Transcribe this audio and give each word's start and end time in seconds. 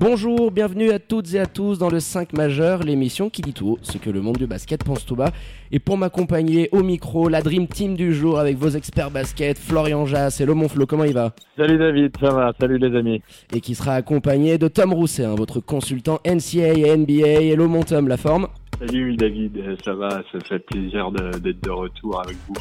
Bonjour, 0.00 0.50
bienvenue 0.50 0.92
à 0.92 0.98
toutes 0.98 1.34
et 1.34 1.38
à 1.38 1.44
tous 1.44 1.76
dans 1.78 1.90
le 1.90 2.00
5 2.00 2.32
majeur, 2.32 2.84
l'émission 2.84 3.28
qui 3.28 3.42
dit 3.42 3.52
tout 3.52 3.72
haut 3.72 3.78
ce 3.82 3.98
que 3.98 4.08
le 4.08 4.22
monde 4.22 4.38
du 4.38 4.46
basket 4.46 4.82
pense 4.82 5.04
tout 5.04 5.14
bas. 5.14 5.30
Et 5.72 5.78
pour 5.78 5.98
m'accompagner 5.98 6.70
au 6.72 6.82
micro, 6.82 7.28
la 7.28 7.42
Dream 7.42 7.66
Team 7.66 7.96
du 7.96 8.14
jour 8.14 8.38
avec 8.38 8.56
vos 8.56 8.70
experts 8.70 9.10
basket, 9.10 9.58
Florian 9.58 10.06
Jass 10.06 10.40
et 10.40 10.46
Le 10.46 10.54
Monflo, 10.54 10.86
comment 10.86 11.04
il 11.04 11.12
va? 11.12 11.34
Salut 11.54 11.76
David, 11.76 12.12
ça 12.18 12.30
va, 12.30 12.54
salut 12.58 12.78
les 12.78 12.96
amis. 12.96 13.20
Et 13.54 13.60
qui 13.60 13.74
sera 13.74 13.92
accompagné 13.92 14.56
de 14.56 14.68
Tom 14.68 14.94
Rousset, 14.94 15.26
hein, 15.26 15.34
votre 15.36 15.60
consultant 15.60 16.18
NCA 16.24 16.72
et 16.72 16.96
NBA. 16.96 17.52
Hello 17.52 17.68
mon 17.68 17.82
Tom, 17.82 18.08
la 18.08 18.16
forme? 18.16 18.48
Salut 18.78 19.16
David, 19.16 19.76
ça 19.84 19.92
va, 19.92 20.22
ça 20.32 20.40
fait 20.40 20.58
plaisir 20.58 21.10
d'être 21.10 21.60
de, 21.62 21.70
retour 21.70 22.20
avec 22.20 22.36
vous. 22.48 22.54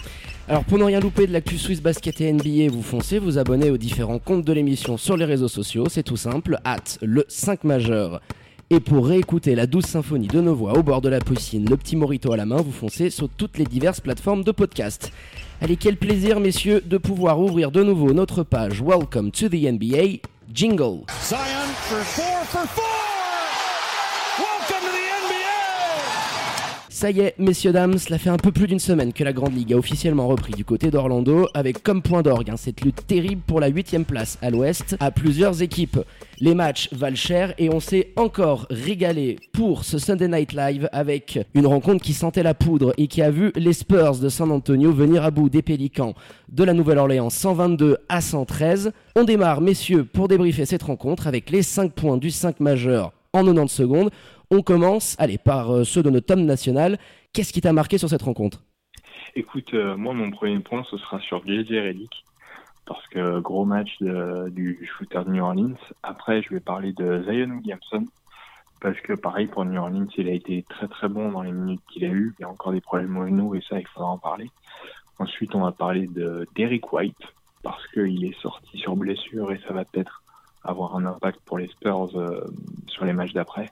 Alors 0.47 0.65
pour 0.65 0.77
ne 0.77 0.83
rien 0.83 0.99
louper 0.99 1.27
de 1.27 1.33
l'actu 1.33 1.57
Swiss 1.57 1.81
Basket 1.81 2.19
et 2.21 2.33
NBA, 2.33 2.71
vous 2.71 2.81
foncez, 2.81 3.19
vous 3.19 3.37
abonnez 3.37 3.69
aux 3.69 3.77
différents 3.77 4.19
comptes 4.19 4.43
de 4.43 4.51
l'émission 4.53 4.97
sur 4.97 5.15
les 5.15 5.25
réseaux 5.25 5.47
sociaux, 5.47 5.85
c'est 5.89 6.03
tout 6.03 6.17
simple, 6.17 6.57
at 6.65 6.97
le 7.01 7.23
5 7.27 7.63
majeur. 7.63 8.21
Et 8.71 8.79
pour 8.79 9.07
réécouter 9.07 9.55
la 9.55 9.65
douce 9.65 9.85
symphonie 9.85 10.27
de 10.27 10.41
nos 10.41 10.53
voix 10.53 10.77
au 10.77 10.83
bord 10.83 11.01
de 11.01 11.09
la 11.09 11.19
piscine, 11.19 11.67
le 11.67 11.77
petit 11.77 11.95
morito 11.95 12.31
à 12.31 12.37
la 12.37 12.45
main, 12.45 12.61
vous 12.61 12.71
foncez 12.71 13.09
sur 13.09 13.27
toutes 13.29 13.57
les 13.57 13.65
diverses 13.65 13.99
plateformes 13.99 14.43
de 14.43 14.51
podcast. 14.51 15.11
Allez, 15.61 15.75
quel 15.75 15.97
plaisir 15.97 16.39
messieurs 16.39 16.81
de 16.85 16.97
pouvoir 16.97 17.39
ouvrir 17.39 17.71
de 17.71 17.83
nouveau 17.83 18.13
notre 18.13 18.43
page 18.43 18.81
Welcome 18.81 19.31
to 19.31 19.49
the 19.49 19.71
NBA 19.71 20.19
Jingle. 20.53 21.05
Zion 21.21 21.67
for 21.87 22.03
four 22.03 22.45
for 22.45 22.67
four. 22.67 22.98
Ça 26.99 27.11
y 27.11 27.21
est, 27.21 27.33
messieurs, 27.37 27.71
dames, 27.71 27.97
cela 27.97 28.17
fait 28.17 28.29
un 28.29 28.35
peu 28.35 28.51
plus 28.51 28.67
d'une 28.67 28.77
semaine 28.77 29.13
que 29.13 29.23
la 29.23 29.31
Grande 29.31 29.55
Ligue 29.55 29.71
a 29.71 29.77
officiellement 29.77 30.27
repris 30.27 30.51
du 30.51 30.65
côté 30.65 30.91
d'Orlando, 30.91 31.47
avec 31.53 31.81
comme 31.81 32.01
point 32.01 32.23
d'orgue 32.23 32.49
hein, 32.49 32.57
cette 32.57 32.81
lutte 32.81 33.07
terrible 33.07 33.41
pour 33.47 33.61
la 33.61 33.69
8 33.69 33.99
place 34.05 34.37
à 34.41 34.49
l'ouest 34.49 34.97
à 34.99 35.09
plusieurs 35.09 35.61
équipes. 35.61 35.97
Les 36.41 36.53
matchs 36.53 36.89
valent 36.91 37.15
cher 37.15 37.53
et 37.57 37.69
on 37.73 37.79
s'est 37.79 38.11
encore 38.17 38.67
régalé 38.69 39.37
pour 39.53 39.85
ce 39.85 39.97
Sunday 39.97 40.27
Night 40.27 40.51
Live 40.51 40.89
avec 40.91 41.39
une 41.53 41.67
rencontre 41.67 42.03
qui 42.03 42.11
sentait 42.11 42.43
la 42.43 42.53
poudre 42.53 42.93
et 42.97 43.07
qui 43.07 43.21
a 43.21 43.31
vu 43.31 43.53
les 43.55 43.71
Spurs 43.71 44.17
de 44.17 44.27
San 44.27 44.51
Antonio 44.51 44.91
venir 44.91 45.23
à 45.23 45.31
bout 45.31 45.47
des 45.47 45.61
Pélicans 45.61 46.15
de 46.51 46.65
la 46.65 46.73
Nouvelle-Orléans 46.73 47.29
122 47.29 47.99
à 48.09 48.19
113. 48.19 48.91
On 49.15 49.23
démarre, 49.23 49.61
messieurs, 49.61 50.03
pour 50.03 50.27
débriefer 50.27 50.65
cette 50.65 50.83
rencontre 50.83 51.27
avec 51.27 51.49
les 51.49 51.63
5 51.63 51.93
points 51.93 52.17
du 52.17 52.29
5 52.29 52.59
majeur 52.59 53.13
en 53.31 53.43
90 53.43 53.71
secondes. 53.71 54.09
On 54.51 54.63
commence, 54.63 55.15
allez, 55.19 55.37
par 55.37 55.71
euh, 55.71 55.83
ceux 55.83 56.01
de 56.01 56.09
notre 56.09 56.25
tome 56.25 56.43
national. 56.43 56.97
Qu'est-ce 57.33 57.53
qui 57.53 57.61
t'a 57.61 57.71
marqué 57.71 57.99
sur 57.99 58.09
cette 58.09 58.23
rencontre? 58.23 58.63
Écoute, 59.35 59.75
euh, 59.75 59.95
moi, 59.95 60.15
mon 60.15 60.31
premier 60.31 60.59
point, 60.59 60.83
ce 60.89 60.97
sera 60.97 61.19
sur 61.19 61.45
JJ 61.45 61.71
Redick, 61.73 62.25
parce 62.87 63.05
que 63.09 63.39
gros 63.39 63.65
match 63.65 64.01
du 64.01 64.89
shooter 64.91 65.23
de 65.23 65.29
New 65.29 65.43
Orleans. 65.43 65.77
Après, 66.01 66.41
je 66.41 66.49
vais 66.49 66.59
parler 66.59 66.93
de 66.93 67.23
Zion 67.23 67.57
Williamson, 67.57 68.05
parce 68.81 68.99
que 69.01 69.13
pareil, 69.13 69.45
pour 69.45 69.65
New 69.65 69.79
Orleans, 69.79 70.07
il 70.17 70.27
a 70.27 70.33
été 70.33 70.65
très 70.67 70.87
très 70.87 71.09
bon 71.09 71.31
dans 71.31 71.43
les 71.43 71.51
minutes 71.51 71.81
qu'il 71.93 72.05
a 72.05 72.07
eues. 72.07 72.33
Il 72.39 72.41
y 72.41 72.45
a 72.45 72.49
encore 72.49 72.71
des 72.71 72.81
problèmes 72.81 73.15
au 73.17 73.27
genou, 73.27 73.53
et 73.53 73.61
ça, 73.61 73.79
il 73.79 73.85
faudra 73.85 74.09
en 74.09 74.17
parler. 74.17 74.49
Ensuite, 75.19 75.53
on 75.53 75.61
va 75.61 75.71
parler 75.71 76.07
de 76.07 76.47
Derek 76.55 76.91
White, 76.91 77.21
parce 77.61 77.85
qu'il 77.89 78.25
est 78.25 78.41
sorti 78.41 78.79
sur 78.79 78.95
blessure, 78.95 79.51
et 79.51 79.59
ça 79.67 79.73
va 79.75 79.85
peut-être 79.85 80.23
avoir 80.63 80.95
un 80.95 81.05
impact 81.05 81.39
pour 81.45 81.59
les 81.59 81.67
Spurs 81.67 82.17
euh, 82.17 82.41
sur 82.87 83.05
les 83.05 83.13
matchs 83.13 83.33
d'après. 83.33 83.69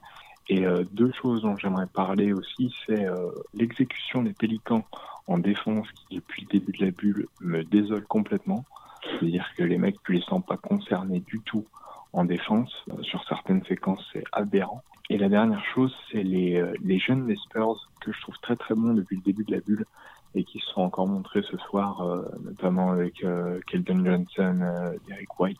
Et 0.48 0.64
euh, 0.64 0.84
deux 0.92 1.12
choses 1.12 1.42
dont 1.42 1.56
j'aimerais 1.56 1.86
parler 1.86 2.32
aussi, 2.32 2.74
c'est 2.86 3.06
euh, 3.06 3.30
l'exécution 3.54 4.22
des 4.22 4.32
Pélicans 4.32 4.84
en 5.26 5.38
défense 5.38 5.86
qui, 5.92 6.16
depuis 6.16 6.42
le 6.42 6.58
début 6.58 6.72
de 6.78 6.84
la 6.86 6.90
bulle, 6.90 7.26
me 7.40 7.62
désole 7.64 8.04
complètement. 8.04 8.64
C'est-à-dire 9.02 9.50
que 9.56 9.62
les 9.62 9.76
mecs, 9.76 10.02
tu 10.02 10.12
les 10.12 10.22
sens 10.22 10.44
pas 10.44 10.56
concernés 10.56 11.20
du 11.20 11.40
tout 11.40 11.66
en 12.14 12.24
défense. 12.24 12.72
Euh, 12.90 13.02
sur 13.02 13.22
certaines 13.28 13.62
séquences, 13.64 14.02
c'est 14.12 14.24
aberrant. 14.32 14.82
Et 15.10 15.18
la 15.18 15.28
dernière 15.28 15.64
chose, 15.74 15.94
c'est 16.10 16.22
les, 16.22 16.62
les 16.84 16.98
jeunes 16.98 17.26
des 17.26 17.36
Spurs 17.36 17.88
que 18.00 18.12
je 18.12 18.20
trouve 18.20 18.36
très 18.42 18.56
très 18.56 18.74
bons 18.74 18.92
depuis 18.92 19.16
le 19.16 19.22
début 19.22 19.44
de 19.44 19.52
la 19.52 19.60
bulle 19.60 19.86
et 20.34 20.44
qui 20.44 20.58
sont 20.60 20.82
encore 20.82 21.06
montrés 21.06 21.40
ce 21.50 21.56
soir, 21.56 22.04
notamment 22.44 22.90
avec 22.90 23.24
Keldon 23.66 24.04
Johnson, 24.04 24.92
Derek 25.08 25.40
White 25.40 25.58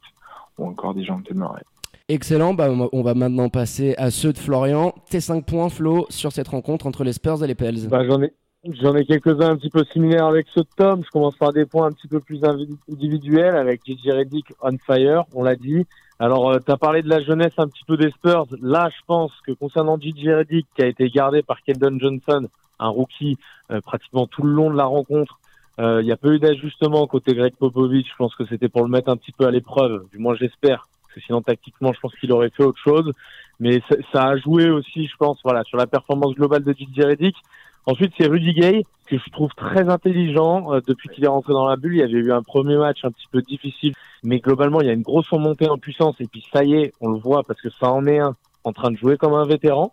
ou 0.58 0.66
encore 0.66 0.92
des 0.92 1.02
gens 1.02 1.20
de 1.20 1.32
Murray. 1.32 1.62
Excellent, 2.10 2.54
bah, 2.54 2.70
on 2.70 3.02
va 3.02 3.12
maintenant 3.12 3.50
passer 3.50 3.94
à 3.98 4.10
ceux 4.10 4.32
de 4.32 4.38
Florian. 4.38 4.94
Tes 5.10 5.20
5 5.20 5.44
points, 5.44 5.68
Flo, 5.68 6.06
sur 6.08 6.32
cette 6.32 6.48
rencontre 6.48 6.86
entre 6.86 7.04
les 7.04 7.12
Spurs 7.12 7.44
et 7.44 7.46
les 7.46 7.54
Pels 7.54 7.86
bah, 7.86 8.02
J'en 8.08 8.22
ai, 8.96 9.00
ai 9.00 9.04
quelques-uns 9.04 9.50
un 9.50 9.56
petit 9.56 9.68
peu 9.68 9.84
similaires 9.92 10.24
avec 10.24 10.46
ceux 10.54 10.62
de 10.62 10.68
Tom. 10.74 11.02
Je 11.04 11.10
commence 11.10 11.36
par 11.36 11.52
des 11.52 11.66
points 11.66 11.88
un 11.88 11.92
petit 11.92 12.08
peu 12.08 12.20
plus 12.20 12.40
individuels 12.90 13.56
avec 13.56 13.82
JJ 13.86 14.08
Reddick 14.08 14.46
on 14.62 14.78
fire, 14.78 15.24
on 15.34 15.42
l'a 15.42 15.54
dit. 15.54 15.84
Alors, 16.18 16.50
euh, 16.50 16.58
tu 16.64 16.72
as 16.72 16.78
parlé 16.78 17.02
de 17.02 17.10
la 17.10 17.22
jeunesse 17.22 17.52
un 17.58 17.68
petit 17.68 17.84
peu 17.86 17.98
des 17.98 18.10
Spurs. 18.12 18.46
Là, 18.62 18.88
je 18.88 19.04
pense 19.06 19.32
que 19.46 19.52
concernant 19.52 20.00
JJ 20.00 20.28
Reddick, 20.28 20.66
qui 20.74 20.82
a 20.82 20.86
été 20.86 21.10
gardé 21.10 21.42
par 21.42 21.60
Keldon 21.60 21.98
Johnson, 21.98 22.48
un 22.78 22.88
rookie 22.88 23.36
euh, 23.70 23.82
pratiquement 23.82 24.26
tout 24.26 24.44
le 24.44 24.52
long 24.52 24.70
de 24.70 24.78
la 24.78 24.86
rencontre, 24.86 25.40
euh, 25.78 26.00
il 26.00 26.06
n'y 26.06 26.12
a 26.12 26.16
pas 26.16 26.30
eu 26.30 26.38
d'ajustement 26.38 27.06
côté 27.06 27.34
Greg 27.34 27.54
Popovich. 27.54 28.08
Je 28.10 28.16
pense 28.16 28.34
que 28.34 28.46
c'était 28.46 28.70
pour 28.70 28.82
le 28.82 28.88
mettre 28.88 29.10
un 29.10 29.18
petit 29.18 29.32
peu 29.32 29.46
à 29.46 29.50
l'épreuve, 29.50 30.06
du 30.10 30.16
moins 30.16 30.34
j'espère 30.34 30.88
sinon 31.24 31.42
tactiquement, 31.42 31.92
je 31.92 32.00
pense 32.00 32.14
qu'il 32.16 32.32
aurait 32.32 32.50
fait 32.50 32.64
autre 32.64 32.80
chose. 32.82 33.12
Mais 33.60 33.82
ça, 34.12 34.22
a 34.22 34.36
joué 34.36 34.70
aussi, 34.70 35.06
je 35.06 35.16
pense, 35.16 35.38
voilà, 35.42 35.64
sur 35.64 35.78
la 35.78 35.86
performance 35.86 36.34
globale 36.34 36.62
de 36.62 36.72
Didier 36.72 37.04
Reddick. 37.04 37.36
Ensuite, 37.86 38.12
c'est 38.18 38.26
Rudy 38.26 38.52
Gay, 38.52 38.82
que 39.06 39.16
je 39.16 39.30
trouve 39.30 39.50
très 39.56 39.88
intelligent. 39.88 40.74
Euh, 40.74 40.80
depuis 40.86 41.08
qu'il 41.08 41.24
est 41.24 41.28
rentré 41.28 41.52
dans 41.54 41.66
la 41.66 41.76
bulle, 41.76 41.94
il 41.94 42.00
y 42.00 42.02
avait 42.02 42.12
eu 42.12 42.32
un 42.32 42.42
premier 42.42 42.76
match 42.76 43.04
un 43.04 43.10
petit 43.10 43.26
peu 43.32 43.40
difficile, 43.40 43.94
mais 44.22 44.38
globalement, 44.38 44.80
il 44.80 44.86
y 44.86 44.90
a 44.90 44.92
une 44.92 45.02
grosse 45.02 45.32
montée 45.32 45.68
en 45.68 45.78
puissance. 45.78 46.14
Et 46.20 46.26
puis, 46.26 46.44
ça 46.52 46.64
y 46.64 46.74
est, 46.74 46.92
on 47.00 47.10
le 47.10 47.18
voit 47.18 47.42
parce 47.44 47.60
que 47.60 47.70
ça 47.70 47.90
en 47.90 48.06
est 48.06 48.18
un 48.18 48.36
en 48.64 48.72
train 48.72 48.90
de 48.90 48.96
jouer 48.96 49.16
comme 49.16 49.34
un 49.34 49.46
vétéran. 49.46 49.92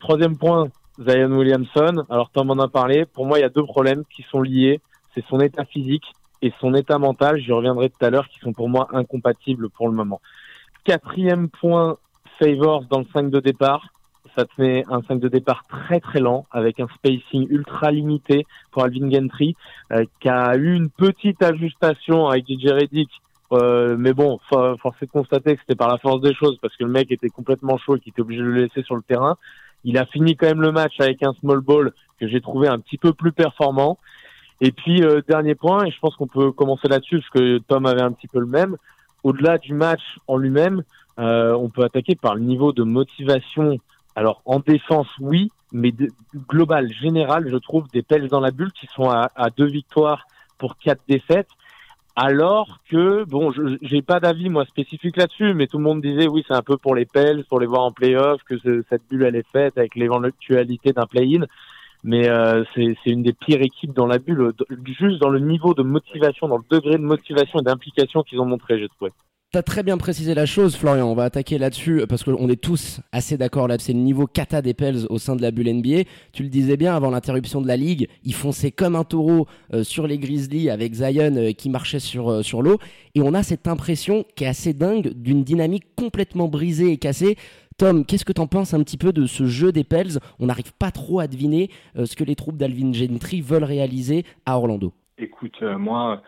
Troisième 0.00 0.36
point, 0.36 0.68
Zion 0.98 1.30
Williamson. 1.30 2.04
Alors, 2.10 2.30
Tom 2.30 2.50
en 2.50 2.58
a 2.58 2.68
parlé. 2.68 3.06
Pour 3.06 3.26
moi, 3.26 3.38
il 3.38 3.42
y 3.42 3.44
a 3.44 3.48
deux 3.48 3.64
problèmes 3.64 4.04
qui 4.14 4.24
sont 4.30 4.42
liés. 4.42 4.80
C'est 5.14 5.24
son 5.26 5.40
état 5.40 5.64
physique 5.64 6.04
et 6.42 6.52
son 6.60 6.74
état 6.74 6.98
mental. 6.98 7.38
J'y 7.38 7.52
reviendrai 7.52 7.90
tout 7.90 8.04
à 8.04 8.10
l'heure, 8.10 8.28
qui 8.28 8.38
sont 8.40 8.52
pour 8.52 8.68
moi 8.68 8.88
incompatibles 8.92 9.70
pour 9.70 9.88
le 9.88 9.94
moment. 9.94 10.20
Quatrième 10.84 11.48
point, 11.48 11.96
Favors 12.38 12.84
dans 12.84 13.00
le 13.00 13.06
5 13.12 13.30
de 13.30 13.40
départ. 13.40 13.88
Ça 14.36 14.44
te 14.44 14.60
met 14.60 14.84
un 14.88 15.02
5 15.02 15.18
de 15.18 15.28
départ 15.28 15.64
très 15.68 16.00
très 16.00 16.20
lent 16.20 16.46
avec 16.52 16.78
un 16.78 16.86
spacing 16.94 17.48
ultra 17.50 17.90
limité 17.90 18.46
pour 18.70 18.84
Alvin 18.84 19.10
Gentry 19.10 19.56
euh, 19.92 20.04
qui 20.20 20.28
a 20.28 20.54
eu 20.56 20.74
une 20.74 20.90
petite 20.90 21.42
ajustation 21.42 22.28
avec 22.28 22.46
DJ 22.46 22.68
Reddick. 22.68 23.10
Euh, 23.50 23.96
mais 23.98 24.12
bon, 24.12 24.38
force 24.48 25.02
est 25.02 25.06
de 25.06 25.10
constater 25.10 25.54
que 25.54 25.62
c'était 25.62 25.74
par 25.74 25.88
la 25.88 25.98
force 25.98 26.20
des 26.20 26.34
choses 26.34 26.58
parce 26.60 26.76
que 26.76 26.84
le 26.84 26.90
mec 26.90 27.10
était 27.10 27.30
complètement 27.30 27.78
chaud 27.78 27.96
et 27.96 28.00
qu'il 28.00 28.10
était 28.10 28.20
obligé 28.20 28.42
de 28.42 28.46
le 28.46 28.62
laisser 28.62 28.82
sur 28.82 28.94
le 28.94 29.02
terrain. 29.02 29.36
Il 29.84 29.96
a 29.98 30.06
fini 30.06 30.36
quand 30.36 30.46
même 30.46 30.60
le 30.60 30.72
match 30.72 31.00
avec 31.00 31.22
un 31.22 31.32
small 31.40 31.60
ball 31.60 31.92
que 32.20 32.28
j'ai 32.28 32.40
trouvé 32.40 32.68
un 32.68 32.78
petit 32.78 32.98
peu 32.98 33.12
plus 33.12 33.32
performant. 33.32 33.98
Et 34.60 34.72
puis, 34.72 35.02
euh, 35.02 35.20
dernier 35.26 35.54
point, 35.54 35.84
et 35.84 35.90
je 35.90 35.98
pense 36.00 36.16
qu'on 36.16 36.26
peut 36.26 36.52
commencer 36.52 36.88
là-dessus 36.88 37.20
parce 37.20 37.30
que 37.30 37.58
Tom 37.58 37.86
avait 37.86 38.02
un 38.02 38.12
petit 38.12 38.26
peu 38.26 38.40
le 38.40 38.46
même, 38.46 38.76
au-delà 39.24 39.58
du 39.58 39.74
match 39.74 40.02
en 40.26 40.36
lui-même, 40.36 40.82
euh, 41.18 41.52
on 41.54 41.68
peut 41.68 41.84
attaquer 41.84 42.14
par 42.14 42.34
le 42.34 42.42
niveau 42.42 42.72
de 42.72 42.82
motivation. 42.82 43.78
Alors 44.14 44.42
en 44.44 44.60
défense, 44.60 45.08
oui, 45.20 45.50
mais 45.72 45.92
global, 46.48 46.92
général, 46.92 47.48
je 47.50 47.56
trouve 47.56 47.88
des 47.90 48.02
Pels 48.02 48.28
dans 48.28 48.40
la 48.40 48.50
bulle 48.50 48.72
qui 48.72 48.86
sont 48.86 49.10
à, 49.10 49.30
deux 49.56 49.66
victoires 49.66 50.26
pour 50.58 50.78
quatre 50.78 51.02
défaites. 51.08 51.48
Alors 52.16 52.80
que, 52.90 53.22
bon, 53.24 53.52
je 53.52 53.76
j'ai 53.80 54.02
pas 54.02 54.18
d'avis 54.18 54.48
moi 54.48 54.64
spécifique 54.64 55.16
là-dessus, 55.16 55.54
mais 55.54 55.68
tout 55.68 55.78
le 55.78 55.84
monde 55.84 56.02
disait 56.02 56.26
oui, 56.26 56.44
c'est 56.48 56.54
un 56.54 56.62
peu 56.62 56.76
pour 56.76 56.96
les 56.96 57.04
Pels, 57.04 57.44
pour 57.44 57.60
les 57.60 57.66
voir 57.66 57.82
en 57.82 57.92
playoff, 57.92 58.42
que 58.42 58.56
cette 58.88 59.02
bulle 59.08 59.22
elle 59.22 59.36
est 59.36 59.46
faite 59.52 59.78
avec 59.78 59.94
l'éventualité 59.94 60.92
d'un 60.92 61.06
play-in 61.06 61.44
mais 62.04 62.28
euh, 62.28 62.64
c'est 62.74 62.94
une 63.06 63.22
des 63.22 63.32
pires 63.32 63.60
équipes 63.60 63.92
dans 63.92 64.06
la 64.06 64.18
bulle, 64.18 64.52
juste 64.98 65.20
dans 65.20 65.30
le 65.30 65.40
niveau 65.40 65.74
de 65.74 65.82
motivation, 65.82 66.48
dans 66.48 66.58
le 66.58 66.64
degré 66.70 66.92
de 66.92 67.02
motivation 67.02 67.60
et 67.60 67.62
d'implication 67.62 68.22
qu'ils 68.22 68.40
ont 68.40 68.46
montré, 68.46 68.78
j'ai 68.78 68.88
trouvé. 68.88 69.10
T'as 69.50 69.62
très 69.62 69.82
bien 69.82 69.96
précisé 69.96 70.34
la 70.34 70.44
chose, 70.44 70.76
Florian. 70.76 71.06
On 71.06 71.14
va 71.14 71.24
attaquer 71.24 71.56
là-dessus 71.56 72.04
parce 72.06 72.22
qu'on 72.22 72.50
est 72.50 72.60
tous 72.60 73.00
assez 73.12 73.38
d'accord 73.38 73.66
là. 73.66 73.76
C'est 73.78 73.94
le 73.94 73.98
niveau 73.98 74.26
kata 74.26 74.60
des 74.60 74.74
Pels 74.74 75.06
au 75.08 75.16
sein 75.16 75.36
de 75.36 75.42
la 75.42 75.50
bulle 75.50 75.72
NBA. 75.72 76.02
Tu 76.34 76.42
le 76.42 76.50
disais 76.50 76.76
bien 76.76 76.94
avant 76.94 77.08
l'interruption 77.08 77.62
de 77.62 77.66
la 77.66 77.78
ligue, 77.78 78.08
ils 78.24 78.34
fonçaient 78.34 78.72
comme 78.72 78.94
un 78.94 79.04
taureau 79.04 79.46
euh, 79.72 79.84
sur 79.84 80.06
les 80.06 80.18
Grizzlies 80.18 80.68
avec 80.68 80.92
Zion 80.92 81.34
euh, 81.36 81.52
qui 81.52 81.70
marchait 81.70 81.98
sur 81.98 82.44
sur 82.44 82.60
l'eau. 82.60 82.76
Et 83.14 83.22
on 83.22 83.32
a 83.32 83.42
cette 83.42 83.68
impression 83.68 84.26
qui 84.36 84.44
est 84.44 84.48
assez 84.48 84.74
dingue 84.74 85.14
d'une 85.14 85.44
dynamique 85.44 85.94
complètement 85.96 86.48
brisée 86.48 86.92
et 86.92 86.98
cassée 86.98 87.38
Tom, 87.78 88.04
qu'est-ce 88.04 88.24
que 88.24 88.32
tu 88.32 88.40
en 88.40 88.48
penses 88.48 88.74
un 88.74 88.82
petit 88.82 88.98
peu 88.98 89.12
de 89.12 89.26
ce 89.26 89.46
jeu 89.46 89.70
des 89.70 89.84
Pels? 89.84 90.18
On 90.40 90.46
n'arrive 90.46 90.74
pas 90.74 90.90
trop 90.90 91.20
à 91.20 91.28
deviner 91.28 91.70
ce 91.94 92.16
que 92.16 92.24
les 92.24 92.34
troupes 92.34 92.56
d'Alvin 92.56 92.92
Gentry 92.92 93.40
veulent 93.40 93.62
réaliser 93.62 94.24
à 94.46 94.58
Orlando. 94.58 94.92
Écoute, 95.16 95.62
moi, 95.62 96.20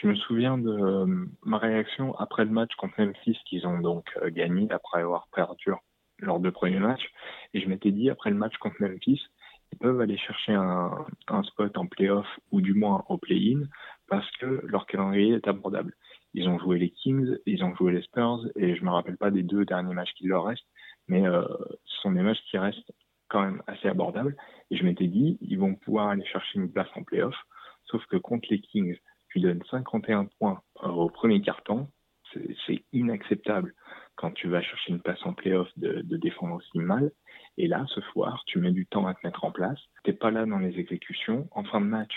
je 0.00 0.06
me 0.06 0.14
souviens 0.14 0.56
de 0.56 1.28
ma 1.44 1.58
réaction 1.58 2.14
après 2.14 2.44
le 2.44 2.52
match 2.52 2.70
contre 2.76 2.94
Memphis 3.00 3.36
qu'ils 3.44 3.66
ont 3.66 3.80
donc 3.80 4.04
gagné 4.28 4.68
après 4.70 5.00
avoir 5.00 5.26
perdu 5.34 5.72
lors 6.20 6.38
de 6.38 6.50
premier 6.50 6.78
match. 6.78 7.02
Et 7.54 7.60
je 7.60 7.68
m'étais 7.68 7.90
dit, 7.90 8.08
après 8.08 8.30
le 8.30 8.36
match 8.36 8.56
contre 8.58 8.76
Memphis, 8.80 9.20
ils 9.72 9.78
peuvent 9.78 10.00
aller 10.00 10.16
chercher 10.16 10.52
un, 10.52 11.42
spot 11.42 11.76
en 11.76 11.86
playoff 11.86 12.26
ou 12.52 12.60
du 12.60 12.74
moins 12.74 13.04
au 13.08 13.18
play-in 13.18 13.62
parce 14.08 14.30
que 14.38 14.60
leur 14.64 14.86
calendrier 14.86 15.34
est 15.34 15.48
abordable. 15.48 15.94
Ils 16.34 16.48
ont 16.48 16.58
joué 16.58 16.78
les 16.78 16.90
Kings, 16.90 17.36
ils 17.46 17.64
ont 17.64 17.74
joué 17.74 17.92
les 17.92 18.02
Spurs 18.02 18.46
et 18.56 18.76
je 18.76 18.84
me 18.84 18.90
rappelle 18.90 19.16
pas 19.16 19.30
des 19.30 19.42
deux 19.42 19.64
derniers 19.64 19.94
matchs 19.94 20.12
qui 20.14 20.26
leur 20.26 20.44
restent, 20.44 20.66
mais 21.08 21.26
euh, 21.26 21.44
ce 21.84 22.00
sont 22.02 22.12
des 22.12 22.22
matchs 22.22 22.42
qui 22.50 22.58
restent 22.58 22.92
quand 23.28 23.42
même 23.42 23.62
assez 23.66 23.88
abordables. 23.88 24.36
Et 24.70 24.76
je 24.76 24.84
m'étais 24.84 25.08
dit, 25.08 25.38
ils 25.40 25.58
vont 25.58 25.74
pouvoir 25.74 26.08
aller 26.08 26.24
chercher 26.26 26.58
une 26.58 26.70
place 26.70 26.88
en 26.94 27.02
playoff, 27.02 27.36
sauf 27.86 28.04
que 28.06 28.16
contre 28.16 28.48
les 28.50 28.60
Kings, 28.60 28.96
tu 29.28 29.40
donnes 29.40 29.62
51 29.70 30.26
points 30.38 30.60
au 30.82 31.08
premier 31.08 31.40
carton, 31.40 31.88
c'est 32.66 32.84
inacceptable 32.92 33.74
quand 34.16 34.32
tu 34.32 34.48
vas 34.48 34.62
chercher 34.62 34.92
une 34.92 35.00
place 35.00 35.18
en 35.24 35.34
playoff 35.34 35.68
de, 35.76 36.02
défendre 36.16 36.56
aussi 36.56 36.78
mal. 36.78 37.12
Et 37.56 37.66
là, 37.66 37.84
ce 37.88 38.00
soir, 38.00 38.42
tu 38.46 38.58
mets 38.58 38.72
du 38.72 38.86
temps 38.86 39.06
à 39.06 39.14
te 39.14 39.26
mettre 39.26 39.44
en 39.44 39.52
place. 39.52 39.78
T'es 40.04 40.12
pas 40.12 40.30
là 40.30 40.46
dans 40.46 40.58
les 40.58 40.78
exécutions. 40.78 41.48
En 41.52 41.64
fin 41.64 41.80
de 41.80 41.86
match, 41.86 42.12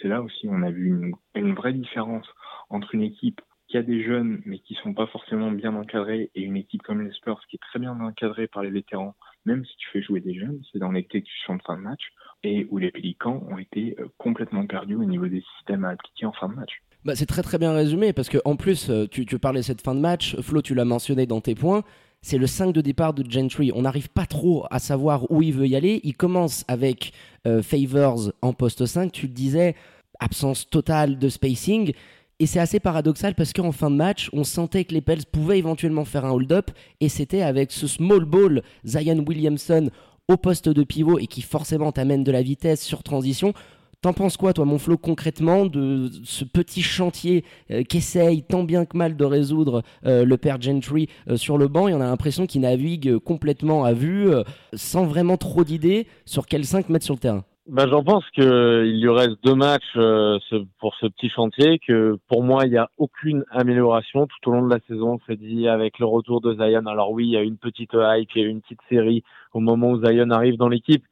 c'est 0.00 0.08
là 0.08 0.22
aussi 0.22 0.48
on 0.48 0.62
a 0.62 0.70
vu 0.70 1.12
une, 1.34 1.54
vraie 1.54 1.72
différence 1.72 2.26
entre 2.70 2.94
une 2.94 3.02
équipe 3.02 3.40
qui 3.72 3.78
a 3.78 3.82
des 3.82 4.04
jeunes 4.04 4.42
mais 4.44 4.58
qui 4.58 4.74
sont 4.82 4.92
pas 4.92 5.06
forcément 5.06 5.50
bien 5.50 5.74
encadrés 5.74 6.30
et 6.34 6.42
une 6.42 6.58
équipe 6.58 6.82
comme 6.82 7.00
les 7.00 7.12
Spurs 7.12 7.40
qui 7.48 7.56
est 7.56 7.58
très 7.70 7.78
bien 7.78 7.98
encadrée 7.98 8.46
par 8.46 8.62
les 8.62 8.70
vétérans. 8.70 9.14
Même 9.46 9.64
si 9.64 9.74
tu 9.78 9.88
fais 9.90 10.02
jouer 10.02 10.20
des 10.20 10.34
jeunes, 10.34 10.60
c'est 10.70 10.78
dans 10.78 10.92
l'exécution 10.92 11.56
de 11.56 11.62
fin 11.62 11.78
de 11.78 11.82
match 11.82 12.02
et 12.44 12.66
où 12.70 12.76
les 12.76 12.90
Pélicans 12.90 13.42
ont 13.50 13.56
été 13.56 13.96
euh, 13.98 14.08
complètement 14.18 14.66
perdus 14.66 14.96
au 14.96 15.04
niveau 15.04 15.26
des 15.26 15.42
systèmes 15.56 15.86
à 15.86 15.88
appliquer 15.88 16.26
en 16.26 16.32
fin 16.32 16.50
de 16.50 16.54
match. 16.54 16.82
Bah, 17.06 17.16
c'est 17.16 17.24
très 17.24 17.40
très 17.40 17.56
bien 17.56 17.72
résumé 17.72 18.12
parce 18.12 18.28
que 18.28 18.36
en 18.44 18.56
plus 18.56 18.90
euh, 18.90 19.06
tu, 19.10 19.24
tu 19.24 19.38
parlais 19.38 19.62
cette 19.62 19.80
fin 19.80 19.94
de 19.94 20.00
match, 20.00 20.38
Flo 20.42 20.60
tu 20.60 20.74
l'as 20.74 20.84
mentionné 20.84 21.24
dans 21.24 21.40
tes 21.40 21.54
points, 21.54 21.82
c'est 22.20 22.36
le 22.36 22.46
5 22.46 22.72
de 22.72 22.82
départ 22.82 23.14
de 23.14 23.28
Gentry. 23.28 23.72
On 23.74 23.82
n'arrive 23.82 24.10
pas 24.10 24.26
trop 24.26 24.66
à 24.70 24.80
savoir 24.80 25.30
où 25.30 25.42
il 25.42 25.54
veut 25.54 25.66
y 25.66 25.76
aller. 25.76 26.00
Il 26.04 26.14
commence 26.14 26.66
avec 26.68 27.12
euh, 27.46 27.62
Favors 27.62 28.32
en 28.42 28.52
poste 28.52 28.84
5, 28.84 29.10
tu 29.10 29.28
le 29.28 29.32
disais, 29.32 29.74
absence 30.20 30.68
totale 30.68 31.18
de 31.18 31.30
spacing. 31.30 31.94
Et 32.42 32.46
c'est 32.46 32.58
assez 32.58 32.80
paradoxal 32.80 33.36
parce 33.36 33.52
qu'en 33.52 33.70
fin 33.70 33.88
de 33.88 33.94
match, 33.94 34.28
on 34.32 34.42
sentait 34.42 34.82
que 34.82 34.92
les 34.92 35.00
Pels 35.00 35.24
pouvaient 35.30 35.58
éventuellement 35.58 36.04
faire 36.04 36.24
un 36.24 36.32
hold-up 36.32 36.72
et 37.00 37.08
c'était 37.08 37.42
avec 37.42 37.70
ce 37.70 37.86
small 37.86 38.24
ball 38.24 38.64
Zion 38.84 39.24
Williamson 39.24 39.90
au 40.26 40.36
poste 40.36 40.68
de 40.68 40.82
pivot 40.82 41.20
et 41.20 41.28
qui 41.28 41.40
forcément 41.40 41.92
t'amène 41.92 42.24
de 42.24 42.32
la 42.32 42.42
vitesse 42.42 42.82
sur 42.82 43.04
transition 43.04 43.54
T'en 44.00 44.12
penses 44.12 44.36
quoi, 44.36 44.52
toi, 44.52 44.64
mon 44.64 44.78
Flo, 44.78 44.98
concrètement, 44.98 45.66
de 45.66 46.10
ce 46.24 46.44
petit 46.44 46.82
chantier 46.82 47.44
euh, 47.70 47.84
qu'essaye 47.84 48.42
tant 48.42 48.64
bien 48.64 48.86
que 48.86 48.96
mal 48.96 49.16
de 49.16 49.24
résoudre 49.24 49.84
euh, 50.04 50.24
le 50.24 50.36
père 50.36 50.60
Gentry 50.60 51.08
euh, 51.30 51.36
sur 51.36 51.56
le 51.56 51.68
banc? 51.68 51.86
Et 51.86 51.94
on 51.94 52.00
a 52.00 52.06
l'impression 52.06 52.46
qu'il 52.46 52.62
navigue 52.62 53.18
complètement 53.18 53.84
à 53.84 53.92
vue, 53.92 54.28
sans 54.72 55.04
vraiment 55.04 55.36
trop 55.36 55.62
d'idées 55.62 56.08
sur 56.24 56.46
quel 56.46 56.64
5 56.64 56.88
mettre 56.88 57.04
sur 57.04 57.14
le 57.14 57.20
terrain. 57.20 57.44
Ben, 57.68 57.88
J'en 57.88 58.02
pense 58.02 58.28
qu'il 58.30 59.00
lui 59.00 59.08
reste 59.08 59.36
deux 59.44 59.54
matchs 59.54 59.92
ce, 59.94 60.64
pour 60.80 60.96
ce 60.96 61.06
petit 61.06 61.30
chantier, 61.30 61.78
que 61.78 62.18
pour 62.28 62.42
moi, 62.42 62.66
il 62.66 62.72
n'y 62.72 62.76
a 62.76 62.90
aucune 62.98 63.44
amélioration 63.50 64.26
tout 64.26 64.50
au 64.50 64.52
long 64.52 64.66
de 64.66 64.74
la 64.74 64.80
saison. 64.88 65.20
C'est 65.26 65.38
dit 65.38 65.68
avec 65.68 66.00
le 66.00 66.06
retour 66.06 66.40
de 66.40 66.54
Zion. 66.54 66.86
Alors 66.86 67.12
oui, 67.12 67.26
il 67.26 67.30
y 67.30 67.36
a 67.36 67.42
une 67.42 67.58
petite 67.58 67.92
hype, 67.94 68.30
il 68.34 68.42
y 68.42 68.44
a 68.44 68.48
une 68.48 68.62
petite 68.62 68.80
série 68.88 69.22
au 69.52 69.60
moment 69.60 69.90
où 69.90 70.04
Zion 70.04 70.30
arrive 70.30 70.56
dans 70.56 70.68
l'équipe. 70.68 71.04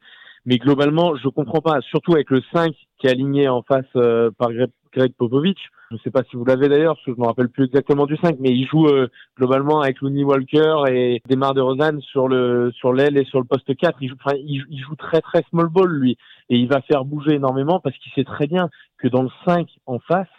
Mais 0.45 0.57
globalement, 0.57 1.15
je 1.15 1.29
comprends 1.29 1.61
pas, 1.61 1.79
surtout 1.81 2.13
avec 2.15 2.29
le 2.31 2.41
5 2.53 2.73
qui 2.97 3.07
est 3.07 3.11
aligné 3.11 3.47
en 3.47 3.61
face 3.61 3.85
euh, 3.95 4.31
par 4.37 4.51
Greg 4.93 5.13
Popovich. 5.13 5.59
Je 5.89 5.95
ne 5.95 5.99
sais 5.99 6.11
pas 6.11 6.23
si 6.29 6.35
vous 6.35 6.45
l'avez 6.45 6.69
d'ailleurs, 6.69 6.95
parce 6.95 7.05
que 7.05 7.13
je 7.13 7.19
me 7.19 7.25
rappelle 7.25 7.49
plus 7.49 7.65
exactement 7.65 8.05
du 8.05 8.15
5, 8.17 8.37
mais 8.39 8.49
il 8.49 8.65
joue 8.65 8.87
euh, 8.87 9.07
globalement 9.37 9.81
avec 9.81 9.99
Looney 10.01 10.23
Walker 10.23 10.83
et 10.89 11.21
Demar 11.27 11.53
de 11.53 11.61
Rosanne 11.61 12.01
sur 12.01 12.27
le 12.27 12.71
sur 12.75 12.93
l'aile 12.93 13.17
et 13.17 13.25
sur 13.25 13.39
le 13.39 13.45
poste 13.45 13.75
4. 13.75 13.97
Il 14.01 14.09
joue, 14.09 14.15
enfin, 14.23 14.37
il, 14.37 14.83
joue 14.83 14.95
très 14.95 15.21
très 15.21 15.43
small 15.49 15.67
ball 15.67 15.91
lui, 15.91 16.17
et 16.49 16.57
il 16.57 16.67
va 16.67 16.81
faire 16.81 17.03
bouger 17.03 17.35
énormément 17.35 17.79
parce 17.79 17.97
qu'il 17.97 18.11
sait 18.13 18.23
très 18.23 18.47
bien 18.47 18.69
que 18.97 19.07
dans 19.07 19.23
le 19.23 19.29
5 19.45 19.67
en 19.85 19.99
face, 19.99 20.29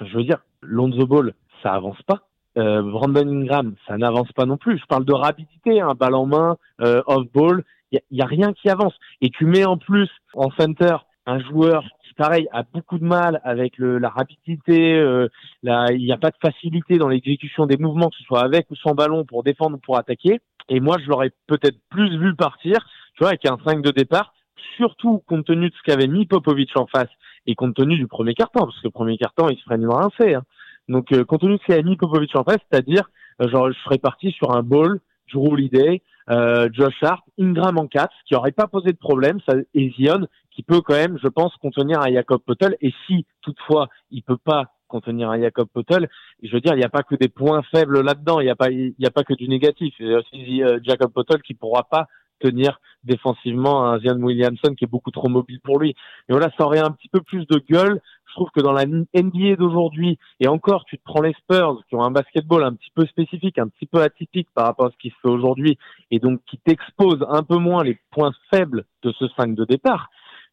je 0.00 0.16
veux 0.16 0.24
dire, 0.24 0.38
Lonzo 0.62 1.06
Ball, 1.06 1.34
ça 1.62 1.72
avance 1.72 2.00
pas. 2.02 2.28
Euh, 2.58 2.82
Brandon 2.82 3.26
Ingram, 3.26 3.74
ça 3.86 3.96
n'avance 3.96 4.30
pas 4.32 4.44
non 4.44 4.56
plus. 4.56 4.78
Je 4.78 4.86
parle 4.86 5.04
de 5.04 5.14
rapidité, 5.14 5.80
un 5.80 5.88
hein, 5.88 5.94
balle 5.98 6.14
en 6.14 6.26
main, 6.26 6.56
euh, 6.80 7.02
off 7.06 7.26
ball, 7.32 7.64
il 7.92 8.00
y, 8.10 8.22
a 8.22 8.26
rien 8.26 8.52
qui 8.52 8.68
avance. 8.68 8.94
Et 9.20 9.30
tu 9.30 9.44
mets 9.44 9.64
en 9.64 9.76
plus 9.76 10.08
en 10.34 10.50
center 10.52 10.96
un 11.26 11.40
joueur 11.40 11.84
qui, 12.12 12.14
pareil, 12.14 12.46
a 12.52 12.62
beaucoup 12.62 12.98
de 12.98 13.04
mal 13.04 13.40
avec 13.44 13.78
le, 13.78 13.98
la 13.98 14.08
rapidité, 14.08 14.94
euh, 14.94 15.28
il 15.62 16.04
n'y 16.04 16.12
a 16.12 16.18
pas 16.18 16.30
de 16.30 16.36
facilité 16.40 16.98
dans 16.98 17.08
l'exécution 17.08 17.66
des 17.66 17.76
mouvements, 17.76 18.10
que 18.10 18.16
ce 18.16 18.24
soit 18.24 18.42
avec 18.42 18.70
ou 18.70 18.76
sans 18.76 18.94
ballon, 18.94 19.24
pour 19.24 19.42
défendre 19.42 19.76
ou 19.76 19.80
pour 19.80 19.96
attaquer. 19.96 20.40
Et 20.68 20.80
moi, 20.80 20.96
je 21.02 21.08
l'aurais 21.08 21.30
peut-être 21.46 21.78
plus 21.90 22.18
vu 22.18 22.34
partir, 22.34 22.86
tu 23.14 23.20
vois, 23.20 23.28
avec 23.28 23.46
un 23.46 23.58
5 23.64 23.82
de 23.82 23.90
départ, 23.90 24.34
surtout 24.76 25.22
compte 25.26 25.46
tenu 25.46 25.70
de 25.70 25.74
ce 25.74 25.82
qu'avait 25.82 26.06
mis 26.06 26.26
Popovic 26.26 26.76
en 26.76 26.86
face 26.86 27.10
et 27.46 27.54
compte 27.54 27.74
tenu 27.74 27.96
du 27.96 28.06
premier 28.06 28.34
carton, 28.34 28.60
parce 28.60 28.78
que 28.78 28.86
le 28.86 28.90
premier 28.90 29.16
carton, 29.16 29.48
il 29.48 29.56
se 29.56 29.62
freine 29.62 29.86
rincé. 29.86 30.34
Hein. 30.34 30.42
Donc, 30.88 31.12
euh, 31.12 31.24
compte 31.24 31.40
tenu 31.40 31.54
de 31.54 31.60
ce 31.60 31.66
qu'avait 31.66 31.82
mis 31.82 31.96
Popovic 31.96 32.34
en 32.36 32.44
face, 32.44 32.60
c'est-à-dire, 32.70 33.10
euh, 33.40 33.48
genre, 33.48 33.70
je 33.72 33.78
serais 33.84 33.98
parti 33.98 34.30
sur 34.32 34.54
un 34.54 34.62
ball, 34.62 35.00
Drew 35.32 35.52
Holiday, 35.52 36.02
euh, 36.30 36.68
Josh 36.72 37.02
Hart, 37.02 37.24
Ingram 37.38 37.78
en 37.78 37.86
4, 37.86 38.12
ce 38.20 38.24
qui 38.26 38.34
n'aurait 38.34 38.52
pas 38.52 38.66
posé 38.66 38.92
de 38.92 38.98
problème, 38.98 39.40
ça, 39.46 39.54
et 39.74 39.90
Zion, 39.96 40.26
qui 40.54 40.62
peut 40.62 40.80
quand 40.80 40.94
même, 40.94 41.18
je 41.22 41.28
pense, 41.28 41.54
contenir 41.56 42.00
un 42.00 42.12
Jacob 42.12 42.40
Potel. 42.44 42.76
Et 42.80 42.92
si, 43.06 43.26
toutefois, 43.40 43.88
il 44.10 44.22
peut 44.22 44.36
pas 44.36 44.72
contenir 44.88 45.30
un 45.30 45.40
Jacob 45.40 45.68
Potel, 45.72 46.08
je 46.42 46.52
veux 46.52 46.60
dire, 46.60 46.74
il 46.74 46.78
n'y 46.78 46.84
a 46.84 46.90
pas 46.90 47.02
que 47.02 47.14
des 47.14 47.28
points 47.28 47.62
faibles 47.74 48.02
là-dedans, 48.02 48.40
il 48.40 48.44
n'y 48.44 48.50
a 48.50 48.56
pas, 48.56 48.70
il 48.70 48.94
y 48.98 49.06
a 49.06 49.10
pas 49.10 49.24
que 49.24 49.34
du 49.34 49.48
négatif. 49.48 49.94
Il 49.98 50.06
y 50.08 50.14
a 50.14 50.18
aussi 50.18 50.62
euh, 50.62 50.78
Jacob 50.84 51.12
Potel 51.12 51.40
qui 51.42 51.54
pourra 51.54 51.84
pas 51.84 52.06
tenir 52.40 52.80
défensivement 53.04 53.86
un 53.86 53.98
Zion 53.98 54.18
Williamson 54.20 54.74
qui 54.76 54.84
est 54.84 54.88
beaucoup 54.90 55.10
trop 55.10 55.28
mobile 55.28 55.60
pour 55.60 55.78
lui. 55.78 55.90
Et 55.90 56.32
voilà, 56.32 56.50
ça 56.56 56.64
aurait 56.64 56.80
un 56.80 56.90
petit 56.90 57.08
peu 57.08 57.20
plus 57.20 57.46
de 57.46 57.58
gueule. 57.58 58.00
Je 58.28 58.34
trouve 58.34 58.50
que 58.54 58.60
dans 58.60 58.72
la 58.72 58.86
NBA 58.86 59.56
d'aujourd'hui, 59.58 60.18
et 60.40 60.48
encore, 60.48 60.84
tu 60.84 60.98
te 60.98 61.02
prends 61.04 61.20
les 61.20 61.34
Spurs 61.34 61.82
qui 61.88 61.96
ont 61.96 62.02
un 62.02 62.10
basketball 62.10 62.64
un 62.64 62.74
petit 62.74 62.90
peu 62.94 63.06
spécifique, 63.06 63.58
un 63.58 63.68
petit 63.68 63.86
peu 63.86 64.00
atypique 64.00 64.48
par 64.54 64.66
rapport 64.66 64.86
à 64.86 64.90
ce 64.90 64.96
qui 64.96 65.10
se 65.10 65.14
fait 65.22 65.28
aujourd'hui, 65.28 65.78
et 66.10 66.18
donc 66.18 66.40
qui 66.46 66.58
t'expose 66.58 67.24
un 67.28 67.42
peu 67.42 67.56
moins 67.56 67.84
les 67.84 67.98
points 68.10 68.32
faibles 68.50 68.84
de 69.02 69.12
ce 69.12 69.26
5 69.36 69.54
de 69.54 69.64
départ. 69.64 70.08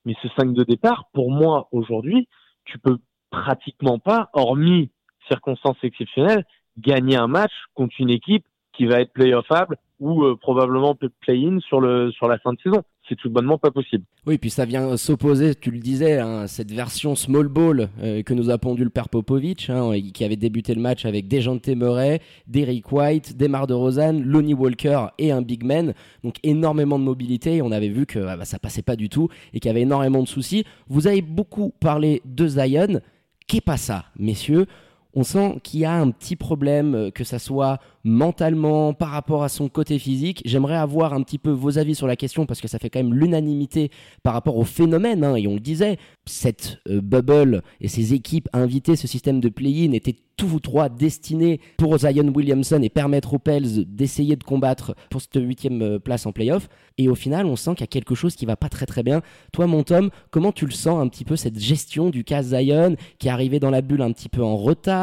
Mais 0.06 0.16
ce 0.22 0.28
5 0.30 0.54
de 0.54 0.64
départ, 0.64 1.06
pour 1.14 1.32
moi, 1.32 1.68
aujourd'hui, 1.72 2.28
tu 2.66 2.80
peux 2.80 2.98
pratiquement 3.30 4.00
pas, 4.00 4.30
hormis 4.34 4.92
circonstances 5.28 5.78
exceptionnelles, 5.84 6.46
gagner 6.78 7.16
un 7.16 7.28
match 7.28 7.52
contre 7.76 7.96
une 8.00 8.10
équipe 8.10 8.46
qui 8.74 8.86
va 8.86 9.02
être 9.02 9.14
playoffable 9.14 9.78
ou 10.00 10.24
euh, 10.24 10.36
probablement 10.36 10.96
play-in 11.22 11.60
sur, 11.60 11.82
le, 11.82 12.12
sur 12.12 12.28
la 12.28 12.40
fin 12.40 12.54
de 12.54 12.60
saison. 12.62 12.82
C'est 13.10 13.16
tout 13.16 13.32
bonnement 13.32 13.58
pas 13.58 13.72
possible. 13.72 14.04
Oui, 14.28 14.38
puis 14.38 14.52
ça 14.52 14.66
vient 14.66 14.96
s'opposer, 14.96 15.56
tu 15.56 15.72
le 15.72 15.80
disais, 15.80 16.20
hein, 16.20 16.46
cette 16.46 16.72
version 16.72 17.16
small 17.16 17.48
ball 17.48 17.90
euh, 18.04 18.22
que 18.22 18.36
nous 18.36 18.52
a 18.52 18.60
pondu 18.60 18.84
le 18.84 18.92
père 18.92 19.10
Popovic, 19.10 19.72
hein, 19.72 19.92
qui 20.14 20.24
avait 20.24 20.36
débuté 20.36 20.76
le 20.76 20.82
match 20.82 21.06
avec 21.06 21.28
Dejante 21.28 21.68
Murray, 21.70 22.22
Derrick 22.46 22.92
White, 22.92 23.36
Demar 23.36 23.66
de 23.66 23.74
Rosanne, 23.74 24.24
Lonnie 24.24 24.54
Walker 24.54 25.08
et 25.18 25.32
un 25.32 25.42
big 25.42 25.64
man. 25.64 25.96
Donc 26.24 26.36
énormément 26.44 27.00
de 27.00 27.04
mobilité. 27.04 27.64
On 27.64 27.72
avait 27.72 27.90
vu 27.90 28.06
que 28.06 28.20
ah 28.20 28.38
bah, 28.38 28.46
ça 28.46 28.60
passait 28.60 28.84
pas 28.84 28.96
du 28.96 29.10
tout 29.10 29.30
et 29.54 29.60
qu'il 29.60 29.70
y 29.70 29.72
avait 29.72 29.82
énormément 29.82 30.22
de 30.22 30.28
soucis. 30.28 30.64
Vous 30.88 31.08
avez 31.08 31.24
beaucoup 31.24 31.74
parlé 31.80 32.22
de 32.26 32.48
Zion. 32.48 33.02
Qu'est 33.48 33.62
pas 33.62 33.78
ça, 33.78 34.06
messieurs? 34.20 34.68
On 35.14 35.24
sent 35.24 35.60
qu'il 35.64 35.80
y 35.80 35.86
a 35.86 35.94
un 35.94 36.12
petit 36.12 36.36
problème, 36.36 36.96
euh, 36.96 37.12
que 37.12 37.24
ça 37.24 37.40
soit 37.40 37.80
mentalement, 38.04 38.94
par 38.94 39.10
rapport 39.10 39.44
à 39.44 39.50
son 39.50 39.68
côté 39.68 40.00
physique. 40.00 40.42
J'aimerais 40.46 40.76
avoir 40.76 41.14
un 41.14 41.22
petit 41.24 41.38
peu 41.38 41.50
vos 41.52 41.78
avis 41.78 41.96
sur 41.96 42.08
la 42.08 42.16
question 42.16 42.46
parce 42.46 42.62
que 42.62 42.68
ça 42.68 42.80
fait 42.80 42.90
quand 42.90 43.00
même 43.00 43.14
l'unanimité 43.14 43.92
par 44.24 44.34
rapport 44.34 44.58
au 44.58 44.64
phénomène. 44.64 45.24
Hein, 45.24 45.36
et 45.36 45.48
on 45.48 45.56
le 45.56 45.60
disait, 45.60 45.98
cette 46.26 46.80
euh, 46.88 47.02
bubble 47.02 47.64
et 47.82 47.88
ces 47.88 48.14
équipes 48.14 48.48
invitées, 48.54 48.96
ce 48.96 49.08
système 49.08 49.40
de 49.40 49.50
play-in 49.50 49.92
étaient 49.94 50.16
tous 50.38 50.60
trois 50.62 50.88
destinés 50.88 51.60
pour 51.78 51.98
Zion 51.98 52.32
Williamson 52.34 52.82
et 52.82 52.90
permettre 52.90 53.34
aux 53.34 53.40
Pels 53.40 53.86
d'essayer 53.86 54.38
de 54.38 54.44
combattre 54.44 54.96
pour 55.10 55.22
cette 55.22 55.36
huitième 55.36 55.82
euh, 55.82 56.00
place 56.00 56.26
en 56.26 56.32
playoff. 56.32 56.70
Et 56.98 57.10
au 57.10 57.16
final, 57.16 57.46
on 57.46 57.58
sent 57.58 57.72
qu'il 57.72 57.82
y 57.82 57.84
a 57.84 57.88
quelque 57.88 58.16
chose 58.16 58.36
qui 58.36 58.46
va 58.46 58.56
pas 58.56 58.70
très 58.70 58.86
très 58.86 59.04
bien. 59.04 59.22
Toi, 59.52 59.68
mon 59.68 59.84
Tom, 59.84 60.10
comment 60.32 60.54
tu 60.54 60.66
le 60.66 60.72
sens 60.72 61.02
un 61.02 61.08
petit 61.10 61.26
peu 61.26 61.36
cette 61.36 61.60
gestion 61.60 62.10
du 62.10 62.24
cas 62.24 62.44
Zion 62.44 62.96
qui 63.18 63.28
est 63.28 63.32
arrivé 63.32 63.60
dans 63.60 63.70
la 63.70 63.82
bulle 63.82 64.02
un 64.02 64.12
petit 64.12 64.30
peu 64.30 64.44
en 64.44 64.56
retard? 64.56 64.99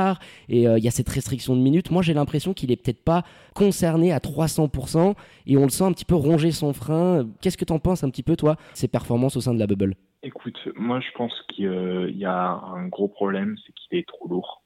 Et 0.48 0.68
euh, 0.68 0.78
il 0.78 0.84
y 0.84 0.88
a 0.88 0.90
cette 0.90 1.08
restriction 1.08 1.56
de 1.56 1.60
minutes. 1.60 1.90
Moi, 1.90 2.02
j'ai 2.02 2.14
l'impression 2.14 2.54
qu'il 2.54 2.70
est 2.72 2.76
peut-être 2.76 3.04
pas 3.04 3.22
concerné 3.54 4.12
à 4.12 4.18
300% 4.18 5.14
et 5.46 5.56
on 5.56 5.64
le 5.64 5.68
sent 5.68 5.84
un 5.84 5.92
petit 5.92 6.04
peu 6.04 6.14
ronger 6.14 6.50
son 6.50 6.72
frein. 6.72 7.26
Qu'est-ce 7.40 7.56
que 7.56 7.64
tu 7.64 7.72
en 7.72 7.78
penses 7.78 8.04
un 8.04 8.10
petit 8.10 8.22
peu, 8.22 8.36
toi, 8.36 8.56
ses 8.74 8.88
performances 8.88 9.36
au 9.36 9.40
sein 9.40 9.54
de 9.54 9.58
la 9.58 9.66
bubble? 9.66 9.94
Écoute, 10.22 10.58
moi 10.74 11.00
je 11.00 11.10
pense 11.16 11.32
qu'il 11.54 12.16
y 12.16 12.24
a 12.24 12.60
un 12.74 12.88
gros 12.88 13.08
problème, 13.08 13.56
c'est 13.64 13.72
qu'il 13.74 13.98
est 13.98 14.08
trop 14.08 14.28
lourd 14.28 14.62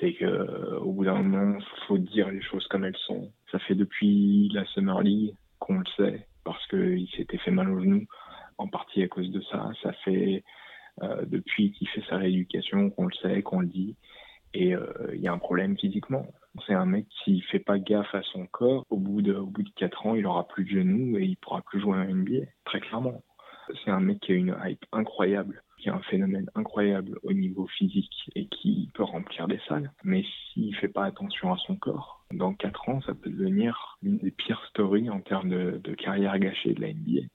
c'est 0.00 0.12
que 0.14 0.76
au 0.78 0.92
bout 0.92 1.04
d'un 1.04 1.22
moment, 1.22 1.58
faut 1.86 1.98
dire 1.98 2.28
les 2.30 2.42
choses 2.42 2.66
comme 2.68 2.84
elles 2.84 2.96
sont. 3.06 3.32
Ça 3.50 3.58
fait 3.60 3.74
depuis 3.74 4.50
la 4.52 4.64
Summer 4.66 5.00
League 5.02 5.34
qu'on 5.58 5.78
le 5.78 5.84
sait, 5.96 6.26
parce 6.44 6.66
qu'il 6.68 7.08
s'était 7.16 7.38
fait 7.38 7.50
mal 7.50 7.70
au 7.70 7.80
genou, 7.80 8.04
en 8.58 8.68
partie 8.68 9.02
à 9.02 9.08
cause 9.08 9.30
de 9.30 9.40
ça. 9.42 9.70
Ça 9.82 9.92
fait 10.04 10.44
euh, 11.02 11.24
depuis 11.26 11.72
qu'il 11.72 11.88
fait 11.88 12.02
sa 12.08 12.16
rééducation 12.18 12.90
qu'on 12.90 13.06
le 13.06 13.14
sait, 13.22 13.42
qu'on 13.42 13.60
le 13.60 13.66
dit. 13.66 13.96
Et 14.54 14.74
euh, 14.74 14.86
il 15.12 15.20
y 15.20 15.28
a 15.28 15.32
un 15.32 15.38
problème 15.38 15.76
physiquement. 15.76 16.26
C'est 16.66 16.74
un 16.74 16.86
mec 16.86 17.06
qui 17.24 17.40
fait 17.42 17.58
pas 17.58 17.78
gaffe 17.78 18.14
à 18.14 18.22
son 18.22 18.46
corps. 18.46 18.86
Au 18.88 18.96
bout 18.96 19.20
de, 19.20 19.34
au 19.34 19.46
bout 19.46 19.64
de 19.64 19.70
4 19.76 20.06
ans, 20.06 20.14
il 20.14 20.26
aura 20.26 20.46
plus 20.46 20.64
de 20.64 20.70
genoux 20.70 21.18
et 21.18 21.24
il 21.24 21.36
pourra 21.36 21.60
plus 21.62 21.80
jouer 21.80 21.98
en 21.98 22.04
NBA, 22.04 22.46
très 22.64 22.80
clairement. 22.80 23.22
C'est 23.84 23.90
un 23.90 24.00
mec 24.00 24.20
qui 24.20 24.32
a 24.32 24.36
une 24.36 24.56
hype 24.64 24.84
incroyable, 24.92 25.62
qui 25.78 25.88
a 25.90 25.94
un 25.94 26.02
phénomène 26.02 26.48
incroyable 26.54 27.18
au 27.22 27.32
niveau 27.32 27.66
physique 27.66 28.30
et 28.36 28.46
qui 28.46 28.90
peut 28.94 29.02
remplir 29.02 29.48
des 29.48 29.60
salles. 29.68 29.90
Mais 30.04 30.24
s'il 30.52 30.76
fait 30.76 30.88
pas 30.88 31.04
attention 31.04 31.52
à 31.52 31.56
son 31.66 31.76
corps, 31.76 32.24
dans 32.32 32.54
4 32.54 32.88
ans, 32.88 33.00
ça 33.02 33.14
peut 33.14 33.30
devenir 33.30 33.98
une 34.02 34.18
des 34.18 34.30
pires 34.30 34.64
stories 34.70 35.10
en 35.10 35.20
termes 35.20 35.78
de 35.78 35.94
carrière 35.94 36.38
gâchée 36.38 36.74
de 36.74 36.80
la 36.80 36.92
NBA. 36.92 37.26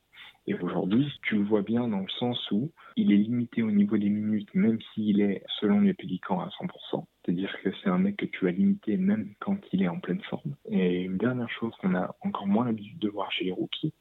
Et 0.50 0.56
aujourd'hui, 0.56 1.08
tu 1.22 1.36
le 1.36 1.44
vois 1.44 1.62
bien 1.62 1.88
dans 1.88 2.00
le 2.00 2.10
sens 2.18 2.50
où 2.50 2.72
il 2.96 3.12
est 3.12 3.18
limité 3.18 3.62
au 3.62 3.70
niveau 3.70 3.98
des 3.98 4.10
minutes, 4.10 4.50
même 4.56 4.79
s'il 4.82 5.22
est, 5.22 5.44
selon 5.60 5.82
les 5.82 5.94
Pélicans, 5.94 6.39
à 6.39 6.48
100%. 6.48 7.06
C'est-à-dire 7.24 7.56
que 7.63 7.70
c'est 7.84 7.89
un 7.89 8.00
mec 8.00 8.18
que 8.18 8.25
tu 8.25 8.48
as 8.48 8.51
limité 8.51 8.98
même 8.98 9.36
quand 9.39 9.58
il 9.72 9.84
est 9.84 9.88
en 9.88 10.00
pleine 10.00 10.24
forme. 10.24 10.56
Et 10.68 11.03
une 11.03 11.18
dernière 11.18 11.51
chose 11.51 11.72
qu'on 11.79 11.94
a 11.94 12.15
encore 12.22 12.48
moins 12.48 12.65
l'habitude 12.65 12.98
de 12.98 13.10
voir 13.10 13.32
chez 13.32 13.46
les 13.46 13.51
rookies, 13.51 13.94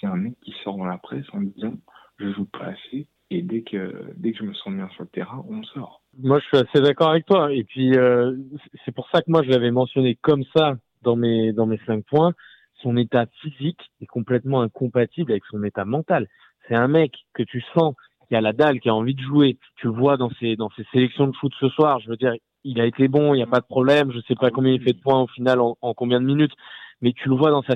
c'est 0.00 0.06
un 0.06 0.14
mec 0.14 0.34
qui 0.40 0.54
sort 0.62 0.76
dans 0.76 0.84
la 0.84 0.98
presse 0.98 1.26
en 1.32 1.40
disant 1.40 1.74
je 2.20 2.32
joue 2.32 2.44
pas 2.44 2.66
assez 2.66 3.08
et 3.30 3.42
dès 3.42 3.62
que 3.62 4.12
dès 4.14 4.30
que 4.30 4.38
je 4.38 4.44
me 4.44 4.54
sens 4.54 4.72
bien 4.72 4.88
sur 4.90 5.02
le 5.02 5.08
terrain, 5.08 5.44
on 5.48 5.56
me 5.56 5.64
sort. 5.64 6.02
Moi, 6.16 6.38
je 6.38 6.46
suis 6.46 6.58
assez 6.58 6.80
d'accord 6.80 7.10
avec 7.10 7.26
toi. 7.26 7.52
Et 7.52 7.64
puis, 7.64 7.96
euh, 7.96 8.36
c'est 8.84 8.94
pour 8.94 9.08
ça 9.10 9.20
que 9.20 9.30
moi, 9.32 9.42
je 9.42 9.50
l'avais 9.50 9.72
mentionné 9.72 10.14
comme 10.14 10.44
ça 10.56 10.76
dans 11.02 11.16
mes 11.16 11.52
dans 11.52 11.66
mes 11.66 11.80
cinq 11.86 12.04
points 12.04 12.34
son 12.82 12.96
état 12.96 13.26
physique 13.40 13.90
est 14.00 14.06
complètement 14.06 14.62
incompatible 14.62 15.32
avec 15.32 15.44
son 15.50 15.62
état 15.64 15.84
mental. 15.84 16.26
C'est 16.66 16.76
un 16.76 16.88
mec 16.88 17.14
que 17.34 17.42
tu 17.42 17.62
sens 17.74 17.94
qui 18.28 18.36
a 18.36 18.40
la 18.40 18.52
dalle, 18.52 18.80
qui 18.80 18.88
a 18.88 18.94
envie 18.94 19.14
de 19.14 19.22
jouer. 19.22 19.58
Tu 19.76 19.86
le 19.86 19.94
vois 19.94 20.16
dans 20.16 20.30
ses, 20.38 20.56
dans 20.56 20.70
ses 20.76 20.84
sélections 20.92 21.26
de 21.26 21.36
foot 21.36 21.52
ce 21.58 21.68
soir. 21.70 21.98
Je 22.00 22.10
veux 22.10 22.16
dire, 22.16 22.34
il 22.64 22.80
a 22.80 22.86
été 22.86 23.08
bon, 23.08 23.34
il 23.34 23.38
n'y 23.38 23.42
a 23.42 23.46
pas 23.46 23.60
de 23.60 23.66
problème. 23.66 24.12
Je 24.12 24.20
sais 24.28 24.34
pas 24.34 24.50
combien 24.50 24.72
il 24.72 24.82
fait 24.82 24.92
de 24.92 25.00
points 25.00 25.22
au 25.22 25.26
final 25.28 25.60
en, 25.60 25.76
en 25.80 25.94
combien 25.94 26.20
de 26.20 26.26
minutes, 26.26 26.52
mais 27.00 27.12
tu 27.12 27.28
le 27.28 27.36
vois 27.36 27.50
dans 27.50 27.62
sa 27.62 27.74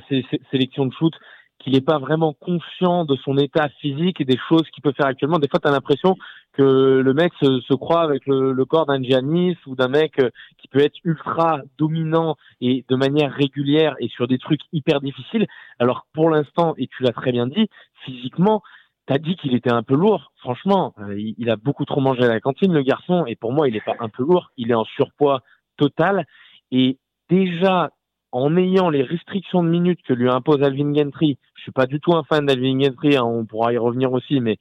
sélection 0.51 0.87
de 0.87 0.95
foot 0.95 1.15
qu'il 1.59 1.73
n'est 1.75 1.81
pas 1.81 1.99
vraiment 1.99 2.35
conscient 2.35 3.05
de 3.05 3.17
son 3.17 3.39
état 3.39 3.69
physique 3.81 4.21
et 4.21 4.25
des 4.25 4.39
choses 4.49 4.69
qu'il 4.73 4.83
peut 4.83 4.93
faire 4.97 5.07
actuellement. 5.07 5.39
Des 5.39 5.49
fois, 5.49 5.61
tu 5.61 5.69
as 5.69 5.71
l'impression 5.71 6.17
que 6.53 7.01
le 7.05 7.15
mec 7.15 7.33
se, 7.41 7.61
se 7.61 7.75
croit 7.75 8.03
avec 8.03 8.27
le, 8.27 8.53
le 8.53 8.65
corps 8.65 8.87
d'un 8.87 9.03
Giannis 9.03 9.57
ou 9.67 9.75
d'un 9.75 9.89
mec 9.89 10.19
euh, 10.19 10.31
qui 10.59 10.69
peut 10.69 10.81
être 10.81 10.97
ultra 11.05 11.61
dominant 11.79 12.37
et 12.61 12.85
de 12.89 12.97
manière 12.97 13.33
régulière 13.33 13.97
et 14.01 14.09
sur 14.09 14.29
des 14.29 14.39
trucs 14.39 14.61
hyper 14.73 15.01
difficiles. 15.01 15.47
Alors 15.79 16.07
pour 16.13 16.31
l'instant, 16.31 16.75
et 16.77 16.89
tu 16.89 17.03
l'as 17.03 17.13
très 17.13 17.33
bien 17.33 17.47
dit, 17.47 17.69
physiquement, 18.05 18.63
T'as 19.07 19.19
dit 19.19 19.35
qu'il 19.35 19.55
était 19.55 19.73
un 19.73 19.83
peu 19.83 19.97
lourd. 19.97 20.33
Franchement, 20.37 20.95
euh, 21.01 21.19
il, 21.19 21.51
a 21.51 21.57
beaucoup 21.57 21.85
trop 21.85 22.01
mangé 22.01 22.23
à 22.23 22.29
la 22.29 22.39
cantine, 22.39 22.73
le 22.73 22.83
garçon. 22.83 23.27
Et 23.27 23.35
pour 23.35 23.53
moi, 23.53 23.67
il 23.67 23.75
n'est 23.75 23.81
pas 23.81 23.97
un 23.99 24.09
peu 24.09 24.23
lourd. 24.23 24.53
Il 24.57 24.71
est 24.71 24.75
en 24.75 24.85
surpoids 24.85 25.43
total. 25.77 26.25
Et 26.71 26.99
déjà, 27.29 27.91
en 28.31 28.57
ayant 28.57 28.91
les 28.91 29.03
restrictions 29.03 29.65
de 29.65 29.69
minutes 29.69 30.01
que 30.07 30.13
lui 30.13 30.31
impose 30.31 30.63
Alvin 30.63 30.95
Gentry, 30.95 31.37
je 31.57 31.63
suis 31.63 31.73
pas 31.73 31.87
du 31.87 32.01
tout 32.01 32.15
un 32.15 32.23
fan 32.23 32.47
d'Alvin 32.47 32.81
Gentry, 32.81 33.17
hein, 33.17 33.25
on 33.25 33.45
pourra 33.45 33.73
y 33.73 33.79
revenir 33.79 34.13
aussi, 34.13 34.41
mais 34.41 34.57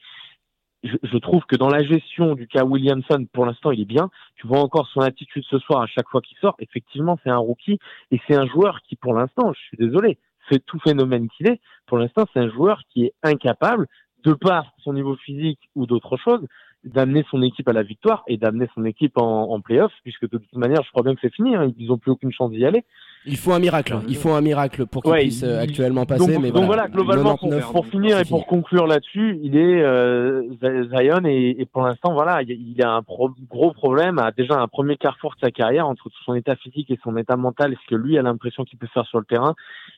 je, 0.84 1.18
trouve 1.18 1.44
que 1.46 1.56
dans 1.56 1.70
la 1.70 1.84
gestion 1.84 2.34
du 2.34 2.48
cas 2.48 2.64
Williamson, 2.64 3.26
pour 3.32 3.46
l'instant, 3.46 3.72
il 3.72 3.82
est 3.82 3.86
bien. 3.86 4.10
Tu 4.36 4.48
vois 4.48 4.60
encore 4.60 4.88
son 4.88 5.02
attitude 5.02 5.44
ce 5.50 5.60
soir 5.60 5.82
à 5.82 5.88
chaque 5.88 6.10
fois 6.10 6.22
qu'il 6.22 6.38
sort. 6.38 6.56
Effectivement, 6.60 7.20
c'est 7.24 7.30
un 7.30 7.38
rookie 7.38 7.80
et 8.10 8.20
c'est 8.28 8.36
un 8.36 8.48
joueur 8.48 8.82
qui, 8.82 8.96
pour 8.96 9.14
l'instant, 9.14 9.54
je 9.54 9.60
suis 9.60 9.78
désolé, 9.78 10.18
fait 10.50 10.60
tout 10.60 10.80
phénomène 10.80 11.30
qu'il 11.30 11.48
est. 11.48 11.60
Pour 11.86 11.98
l'instant, 11.98 12.26
c'est 12.34 12.40
un 12.40 12.50
joueur 12.50 12.82
qui 12.90 13.06
est 13.06 13.14
incapable, 13.24 13.88
de 14.24 14.34
par 14.34 14.74
son 14.84 14.94
niveau 14.94 15.16
physique 15.16 15.70
ou 15.76 15.88
d'autres 15.88 16.18
choses, 16.18 16.46
d'amener 16.84 17.26
son 17.30 17.42
équipe 17.42 17.68
à 17.68 17.74
la 17.74 17.84
victoire 17.84 18.24
et 18.28 18.38
d'amener 18.38 18.68
son 18.76 18.86
équipe 18.86 19.18
en, 19.18 19.52
en 19.52 19.62
playoff, 19.62 19.92
puisque 20.04 20.30
de 20.30 20.38
toute 20.38 20.56
manière, 20.56 20.84
je 20.84 20.90
crois 20.92 21.04
bien 21.04 21.16
que 21.16 21.22
c'est 21.22 21.34
fini. 21.34 21.56
Hein, 21.56 21.72
ils 21.78 21.88
n'ont 21.88 21.98
plus 21.98 22.12
aucune 22.12 22.32
chance 22.32 22.52
d'y 22.52 22.66
aller. 22.66 22.86
Il 23.26 23.38
faut 23.38 23.52
un 23.52 23.60
miracle. 23.60 23.94
Hein. 23.94 24.04
Il 24.08 24.16
faut 24.16 24.32
un 24.32 24.42
miracle 24.42 24.88
pour 24.88 25.04
qu'il 25.04 25.12
ouais, 25.12 25.22
puisse 25.22 25.44
euh, 25.44 25.62
actuellement 25.62 26.06
passer. 26.06 26.34
Donc, 26.34 26.42
mais 26.42 26.52
donc 26.52 26.66
voilà, 26.66 26.88
globalement, 26.88 27.38
pour, 27.38 27.56
pour, 27.72 27.86
finir 27.86 28.20
et 28.20 28.26
pour 28.26 28.48
conclure 28.48 28.88
là-dessus, 28.88 29.40
il 29.44 29.56
est 29.56 29.82
euh, 29.84 30.44
Zion 30.62 31.24
et, 31.26 31.56
et, 31.60 31.66
pour 31.66 31.84
l'instant, 31.84 32.14
voilà, 32.14 32.42
il, 32.42 32.84
a 32.84 32.92
un 32.92 33.04
pro 33.04 33.30
gros 33.48 33.74
problème, 33.74 34.18
a 34.18 34.32
déjà 34.32 34.60
un 34.60 34.68
premier 34.68 34.98
carrefour 34.98 35.36
de 35.36 35.40
sa 35.40 35.52
carrière 35.52 35.88
entre 35.88 36.10
son 36.26 36.34
état 36.34 36.56
physique 36.56 36.90
et 36.90 37.00
son 37.04 37.16
état 37.16 37.38
mental, 37.38 37.76
ce 37.84 37.90
que 37.90 37.96
lui 37.96 38.18
a 38.18 38.24
l'impression 38.24 38.64
qu'il 38.64 38.80
peut 38.80 38.88
faire 38.92 39.06
sur 39.06 39.20
le 39.20 39.26
terrain 39.26 39.54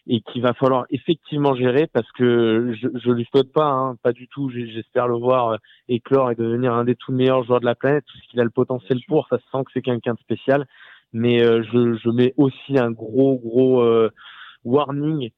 et 0.06 0.20
qu'il 0.20 0.42
va 0.42 0.54
falloir 0.54 0.86
effectivement 0.90 1.56
gérer 1.56 1.88
parce 1.88 2.12
que 2.12 2.76
je, 2.82 2.88
je 3.00 3.12
lui 3.12 3.26
souhaite 3.32 3.54
pas, 3.54 3.70
hein, 3.70 3.96
pas 4.04 4.12
du 4.12 4.28
tout. 4.28 4.50
J'espère 4.50 5.08
le 5.08 5.16
voir 5.16 5.50
euh, 5.50 5.58
éclore 5.88 6.32
et 6.32 6.36
devenir 6.36 6.74
un 6.74 6.84
des 6.84 6.96
tout 6.96 7.14
meilleurs 7.14 7.44
joueurs 7.44 7.62
de 7.62 7.66
la 7.66 7.76
planète, 7.76 8.04
parce 8.06 8.26
qu'il 8.28 8.40
a 8.40 8.44
le 8.44 8.50
potentiel 8.50 9.00
pour. 9.08 9.28
Ça 9.30 9.38
se 9.38 9.44
sent 9.52 9.64
que 9.66 9.72
c'est 9.74 9.82
quelqu'un 9.82 10.14
de 10.14 10.20
spécial 10.20 10.66
mais 11.14 11.42
euh, 11.42 11.64
je, 11.72 11.98
je, 12.04 12.10
mets 12.10 12.34
aussi 12.38 12.78
un 12.78 12.92
gros 12.92 13.38
gros 13.38 13.82
euh, 13.82 14.10
warning 14.66 15.30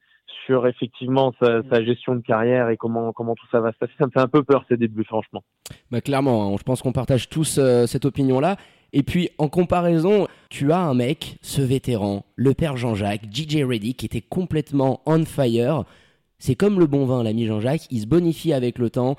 sur 0.46 0.66
effectivement 0.66 1.32
sa, 1.40 1.62
sa, 1.70 1.84
gestion 1.84 2.14
de 2.14 2.22
carrière 2.22 2.70
et 2.70 2.76
comment 2.76 3.12
comment 3.12 3.34
tout 3.34 3.46
ça 3.50 3.60
va 3.60 3.72
se 3.72 3.78
passer. 3.78 3.92
Ça 3.98 4.06
me 4.06 4.10
fait 4.10 4.20
un 4.20 4.28
peu 4.28 4.42
peur 4.42 4.64
ces 4.68 4.76
débuts, 4.76 5.04
franchement. 5.04 5.42
Bah 5.90 6.00
clairement, 6.00 6.48
hein, 6.52 6.56
je 6.58 6.62
pense 6.62 6.82
qu'on 6.82 6.92
partage 6.92 7.28
tous 7.28 7.58
euh, 7.58 7.86
cette 7.86 8.04
opinion-là. 8.04 8.56
Et 8.92 9.02
puis 9.02 9.28
en 9.38 9.48
comparaison, 9.48 10.26
tu 10.48 10.72
as 10.72 10.78
un 10.78 10.94
mec, 10.94 11.38
ce 11.42 11.60
vétéran, 11.60 12.24
le 12.36 12.54
père 12.54 12.76
Jean-Jacques, 12.76 13.24
DJ 13.32 13.64
Reddy, 13.64 13.94
qui 13.94 14.06
était 14.06 14.22
complètement 14.22 15.02
on 15.06 15.24
fire. 15.24 15.84
C'est 16.38 16.54
comme 16.54 16.78
le 16.78 16.86
bon 16.86 17.04
vin, 17.06 17.22
l'ami 17.22 17.46
Jean-Jacques, 17.46 17.86
il 17.90 18.00
se 18.00 18.06
bonifie 18.06 18.52
avec 18.52 18.78
le 18.78 18.90
temps 18.90 19.16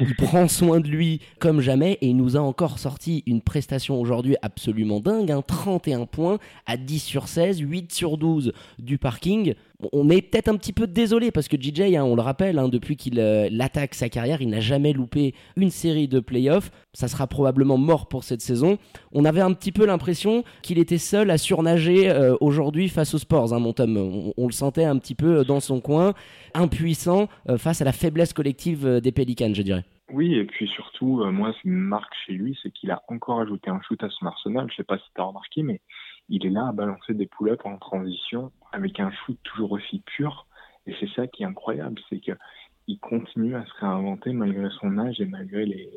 il 0.00 0.14
prend 0.14 0.48
soin 0.48 0.80
de 0.80 0.88
lui 0.88 1.20
comme 1.38 1.60
jamais 1.60 1.98
et 2.00 2.08
il 2.08 2.16
nous 2.16 2.36
a 2.36 2.40
encore 2.40 2.78
sorti 2.78 3.22
une 3.26 3.40
prestation 3.40 4.00
aujourd'hui 4.00 4.36
absolument 4.42 5.00
dingue, 5.00 5.30
hein, 5.30 5.42
31 5.46 6.06
points 6.06 6.38
à 6.66 6.76
10 6.76 6.98
sur 6.98 7.28
16, 7.28 7.58
8 7.58 7.92
sur 7.92 8.18
12 8.18 8.52
du 8.78 8.98
parking. 8.98 9.54
On 9.92 10.10
est 10.10 10.22
peut-être 10.22 10.48
un 10.48 10.56
petit 10.56 10.72
peu 10.72 10.88
désolé 10.88 11.30
parce 11.30 11.46
que 11.46 11.56
DJ, 11.56 11.94
hein, 11.94 12.02
on 12.02 12.16
le 12.16 12.22
rappelle, 12.22 12.58
hein, 12.58 12.68
depuis 12.68 12.96
qu'il 12.96 13.20
euh, 13.20 13.48
attaque 13.60 13.94
sa 13.94 14.08
carrière, 14.08 14.42
il 14.42 14.48
n'a 14.48 14.58
jamais 14.58 14.92
loupé 14.92 15.34
une 15.56 15.70
série 15.70 16.08
de 16.08 16.18
playoffs. 16.18 16.72
Ça 16.94 17.06
sera 17.06 17.28
probablement 17.28 17.78
mort 17.78 18.08
pour 18.08 18.24
cette 18.24 18.40
saison. 18.40 18.78
On 19.12 19.24
avait 19.24 19.40
un 19.40 19.52
petit 19.52 19.70
peu 19.70 19.86
l'impression 19.86 20.42
qu'il 20.62 20.78
était 20.78 20.98
seul 20.98 21.30
à 21.30 21.38
surnager 21.38 22.10
euh, 22.10 22.34
aujourd'hui 22.40 22.88
face 22.88 23.14
aux 23.14 23.18
Sports, 23.18 23.54
hein, 23.54 23.60
mon 23.60 23.72
Tom. 23.72 23.96
On, 24.36 24.46
le 24.46 24.52
sentait 24.52 24.84
un 24.84 24.98
petit 24.98 25.14
peu 25.14 25.44
dans 25.44 25.60
son 25.60 25.80
coin, 25.80 26.12
impuissant 26.54 27.28
euh, 27.48 27.56
face 27.56 27.80
à 27.80 27.84
la 27.84 27.92
faiblesse 27.92 28.32
collective 28.32 28.84
euh, 28.84 29.00
des 29.00 29.12
Pelicans, 29.12 29.54
je 29.54 29.62
dirais. 29.62 29.84
Oui, 30.10 30.34
et 30.34 30.44
puis 30.44 30.66
surtout, 30.68 31.20
euh, 31.20 31.30
moi, 31.30 31.52
ce 31.52 31.62
qui 31.62 31.68
me 31.68 31.76
marque 31.76 32.12
chez 32.26 32.32
lui, 32.32 32.58
c'est 32.62 32.70
qu'il 32.70 32.90
a 32.90 33.02
encore 33.08 33.40
ajouté 33.40 33.70
un 33.70 33.80
shoot 33.82 34.02
à 34.02 34.08
son 34.08 34.26
arsenal. 34.26 34.66
Je 34.70 34.76
sais 34.76 34.84
pas 34.84 34.96
si 34.96 35.04
tu 35.14 35.20
as 35.20 35.24
remarqué, 35.24 35.62
mais 35.62 35.80
il 36.28 36.46
est 36.46 36.50
là 36.50 36.68
à 36.68 36.72
balancer 36.72 37.14
des 37.14 37.26
pull-ups 37.26 37.64
en 37.64 37.78
transition 37.78 38.52
avec 38.72 39.00
un 39.00 39.10
shoot 39.10 39.38
toujours 39.44 39.72
aussi 39.72 40.00
pur. 40.00 40.46
Et 40.86 40.94
c'est 41.00 41.10
ça 41.10 41.26
qui 41.26 41.42
est 41.42 41.46
incroyable, 41.46 42.00
c'est 42.08 42.20
que 42.20 42.32
il 42.88 42.98
continue 42.98 43.54
à 43.54 43.64
se 43.66 43.72
réinventer 43.80 44.32
malgré 44.32 44.70
son 44.80 44.98
âge 44.98 45.20
et 45.20 45.26
malgré 45.26 45.66
les, 45.66 45.90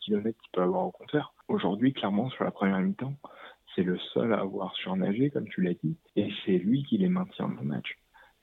kilomètres 0.00 0.38
qu'il 0.40 0.50
peut 0.52 0.62
avoir 0.62 0.86
au 0.86 0.92
compteur. 0.92 1.34
Aujourd'hui, 1.48 1.92
clairement, 1.92 2.30
sur 2.30 2.44
la 2.44 2.52
première 2.52 2.80
mi-temps, 2.80 3.14
c'est 3.74 3.82
le 3.82 3.98
seul 4.14 4.32
à 4.32 4.40
avoir 4.40 4.74
surnagé, 4.76 5.30
comme 5.30 5.48
tu 5.48 5.60
l'as 5.60 5.74
dit, 5.74 5.96
et 6.14 6.32
c'est 6.44 6.58
lui 6.58 6.84
qui 6.84 6.98
les 6.98 7.08
maintient 7.08 7.48
dans 7.48 7.60
le 7.60 7.66
match. 7.66 7.98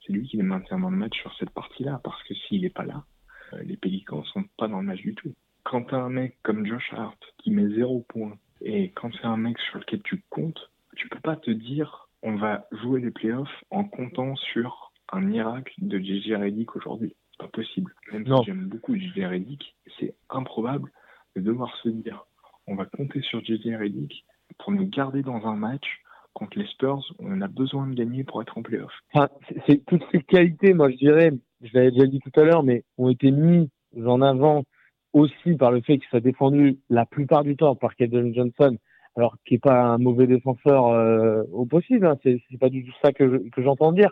C'est 0.05 0.11
lui 0.11 0.27
qui 0.27 0.35
les 0.35 0.43
maintient 0.43 0.79
dans 0.79 0.89
le 0.89 0.97
match 0.97 1.17
sur 1.17 1.33
cette 1.37 1.51
partie-là, 1.51 2.01
parce 2.03 2.21
que 2.23 2.33
s'il 2.33 2.63
n'est 2.63 2.69
pas 2.69 2.83
là, 2.83 3.05
euh, 3.53 3.63
les 3.63 3.77
Pélicans 3.77 4.23
sont 4.25 4.43
pas 4.57 4.67
dans 4.67 4.81
le 4.81 4.85
match 4.85 5.01
du 5.01 5.15
tout. 5.15 5.33
Quand 5.63 5.83
t'as 5.83 6.01
un 6.01 6.09
mec 6.09 6.37
comme 6.43 6.65
Josh 6.65 6.91
Hart 6.91 7.17
qui 7.37 7.51
met 7.51 7.73
zéro 7.73 8.05
point, 8.09 8.37
et 8.59 8.91
quand 8.91 9.11
c'est 9.13 9.25
un 9.25 9.37
mec 9.37 9.57
sur 9.59 9.79
lequel 9.79 10.01
tu 10.03 10.21
comptes, 10.29 10.71
tu 10.95 11.09
peux 11.09 11.19
pas 11.19 11.35
te 11.35 11.51
dire 11.51 12.09
on 12.21 12.35
va 12.35 12.67
jouer 12.71 13.01
les 13.01 13.11
playoffs 13.11 13.63
en 13.69 13.83
comptant 13.83 14.35
sur 14.35 14.91
un 15.11 15.21
miracle 15.21 15.73
de 15.79 15.99
JJ 15.99 16.33
Redick 16.33 16.75
aujourd'hui. 16.75 17.15
C'est 17.31 17.45
pas 17.45 17.49
possible. 17.49 17.93
Même 18.11 18.23
non. 18.23 18.39
si 18.39 18.45
j'aime 18.45 18.65
beaucoup 18.67 18.95
JJ 18.95 19.25
Redick, 19.25 19.75
c'est 19.99 20.15
improbable 20.29 20.91
de 21.35 21.41
devoir 21.41 21.75
se 21.83 21.89
dire 21.89 22.25
on 22.67 22.75
va 22.75 22.85
compter 22.85 23.21
sur 23.21 23.43
JJ 23.43 23.75
Redick 23.79 24.25
pour 24.59 24.71
nous 24.71 24.87
garder 24.87 25.21
dans 25.21 25.45
un 25.45 25.55
match 25.55 26.01
contre 26.33 26.57
les 26.57 26.65
Spurs, 26.67 27.13
on 27.19 27.41
a 27.41 27.47
besoin 27.47 27.87
de 27.87 27.93
gagner 27.93 28.23
pour 28.23 28.41
être 28.41 28.57
en 28.57 28.63
playoff. 28.63 28.91
Enfin, 29.13 29.29
c'est 29.67 29.85
toutes 29.85 30.03
ces 30.11 30.21
qualités, 30.21 30.73
moi 30.73 30.89
je 30.89 30.95
dirais, 30.95 31.31
je 31.61 31.69
l'avais 31.73 31.91
déjà 31.91 32.07
dit 32.07 32.19
tout 32.19 32.39
à 32.39 32.43
l'heure, 32.43 32.63
mais 32.63 32.83
ont 32.97 33.09
été 33.09 33.31
mis 33.31 33.69
en 34.03 34.21
avant 34.21 34.63
aussi 35.13 35.55
par 35.55 35.71
le 35.71 35.81
fait 35.81 35.99
qu'il 35.99 36.07
soit 36.09 36.19
défendu 36.19 36.79
la 36.89 37.05
plupart 37.05 37.43
du 37.43 37.55
temps 37.55 37.75
par 37.75 37.95
Kevin 37.95 38.33
Johnson, 38.33 38.77
alors 39.15 39.35
qui 39.45 39.55
est 39.55 39.59
pas 39.59 39.81
un 39.83 39.97
mauvais 39.97 40.27
défenseur 40.27 40.87
euh, 40.87 41.43
au 41.51 41.65
possible, 41.65 42.05
hein, 42.05 42.17
c'est 42.23 42.39
pas 42.59 42.69
du 42.69 42.83
tout 42.83 42.93
ça 43.03 43.11
que 43.11 43.41
j'entends 43.57 43.91
dire. 43.91 44.11